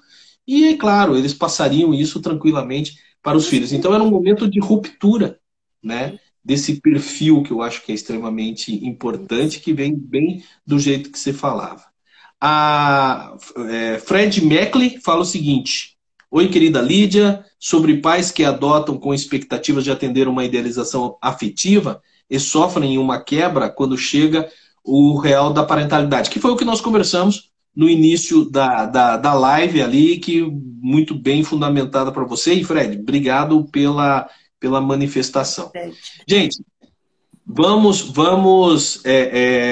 [0.44, 3.72] E, é claro, eles passariam isso tranquilamente para os filhos.
[3.72, 5.40] Então, era um momento de ruptura,
[5.82, 6.18] né?
[6.44, 11.18] Desse perfil que eu acho que é extremamente importante, que vem bem do jeito que
[11.18, 11.82] você falava.
[12.38, 13.34] A
[13.70, 15.96] é, Fred Meckley fala o seguinte:
[16.30, 22.38] Oi, querida Lídia, sobre pais que adotam com expectativas de atender uma idealização afetiva e
[22.38, 24.50] sofrem uma quebra quando chega
[24.84, 29.34] o real da parentalidade, que foi o que nós conversamos no início da, da, da
[29.34, 32.54] live ali, que muito bem fundamentada para você.
[32.54, 34.28] E, Fred, obrigado pela,
[34.60, 35.72] pela manifestação.
[36.26, 36.62] Gente,
[37.46, 39.12] Vamos, vamos é,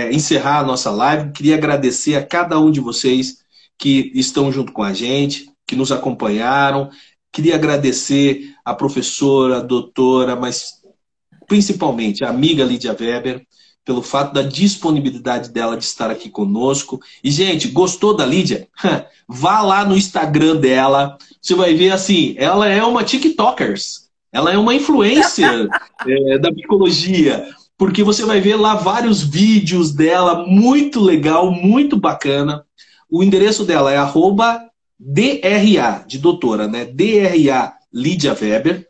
[0.07, 1.33] é, encerrar a nossa live.
[1.33, 3.39] Queria agradecer a cada um de vocês
[3.79, 6.91] que estão junto com a gente, que nos acompanharam.
[7.33, 10.83] Queria agradecer a professora, a doutora, mas
[11.49, 13.47] principalmente a amiga Lídia Weber,
[13.85, 17.01] pelo fato da disponibilidade dela de estar aqui conosco.
[17.23, 18.69] E, gente, gostou da Lídia?
[19.29, 21.17] Vá lá no Instagram dela.
[21.41, 24.09] Você vai ver assim, ela é uma TikTokers.
[24.33, 25.69] Ela é uma influencer
[26.07, 27.45] é, da psicologia
[27.83, 32.65] porque você vai ver lá vários vídeos dela, muito legal, muito bacana.
[33.11, 36.85] O endereço dela é arroba DRA, de doutora, né?
[36.85, 38.87] DRA Lídia Weber.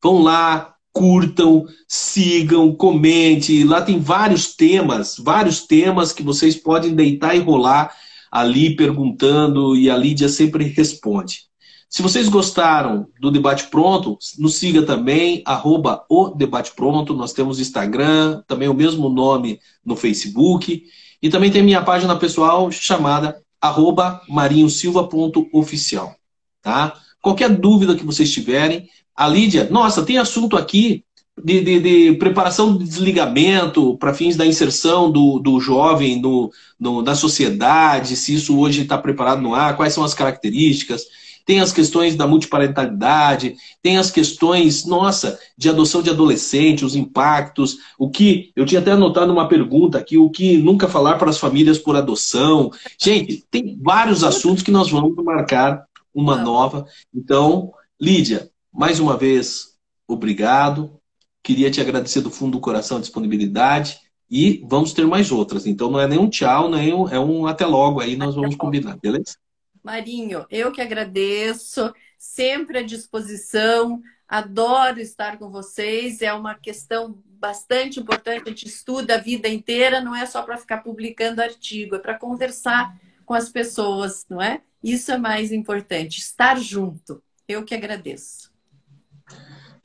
[0.00, 3.62] Vão lá, curtam, sigam, comente.
[3.62, 7.94] Lá tem vários temas, vários temas que vocês podem deitar e rolar
[8.32, 11.44] ali perguntando e a Lídia sempre responde.
[11.88, 17.14] Se vocês gostaram do Debate Pronto, nos siga também, arroba o Debate Pronto.
[17.14, 20.82] Nós temos Instagram, também o mesmo nome no Facebook.
[21.22, 26.14] E também tem minha página pessoal chamada arroba marinhosilva.oficial.
[26.60, 26.92] Tá?
[27.22, 28.88] Qualquer dúvida que vocês tiverem,
[29.18, 31.04] a Lídia, nossa, tem assunto aqui
[31.42, 37.02] de, de, de preparação de desligamento para fins da inserção do, do jovem no, no,
[37.02, 41.02] na sociedade, se isso hoje está preparado no ar, quais são as características
[41.48, 47.78] tem as questões da multiparentalidade, tem as questões, nossa, de adoção de adolescente, os impactos,
[47.98, 51.38] o que, eu tinha até anotado uma pergunta aqui, o que nunca falar para as
[51.38, 52.70] famílias por adoção.
[53.00, 56.84] Gente, tem vários assuntos que nós vamos marcar uma nova.
[57.14, 59.76] Então, Lídia, mais uma vez,
[60.06, 61.00] obrigado.
[61.42, 63.98] Queria te agradecer do fundo do coração a disponibilidade
[64.30, 65.66] e vamos ter mais outras.
[65.66, 68.54] Então não é nem um tchau, nem um, é um até logo aí, nós vamos
[68.54, 69.36] combinar, beleza?
[69.82, 77.98] Marinho, eu que agradeço, sempre à disposição, adoro estar com vocês, é uma questão bastante
[77.98, 81.98] importante, a gente estuda a vida inteira, não é só para ficar publicando artigo, é
[81.98, 84.62] para conversar com as pessoas, não é?
[84.84, 87.20] Isso é mais importante, estar junto.
[87.48, 88.47] Eu que agradeço.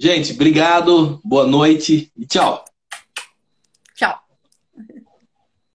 [0.03, 2.65] Gente, obrigado, boa noite e tchau.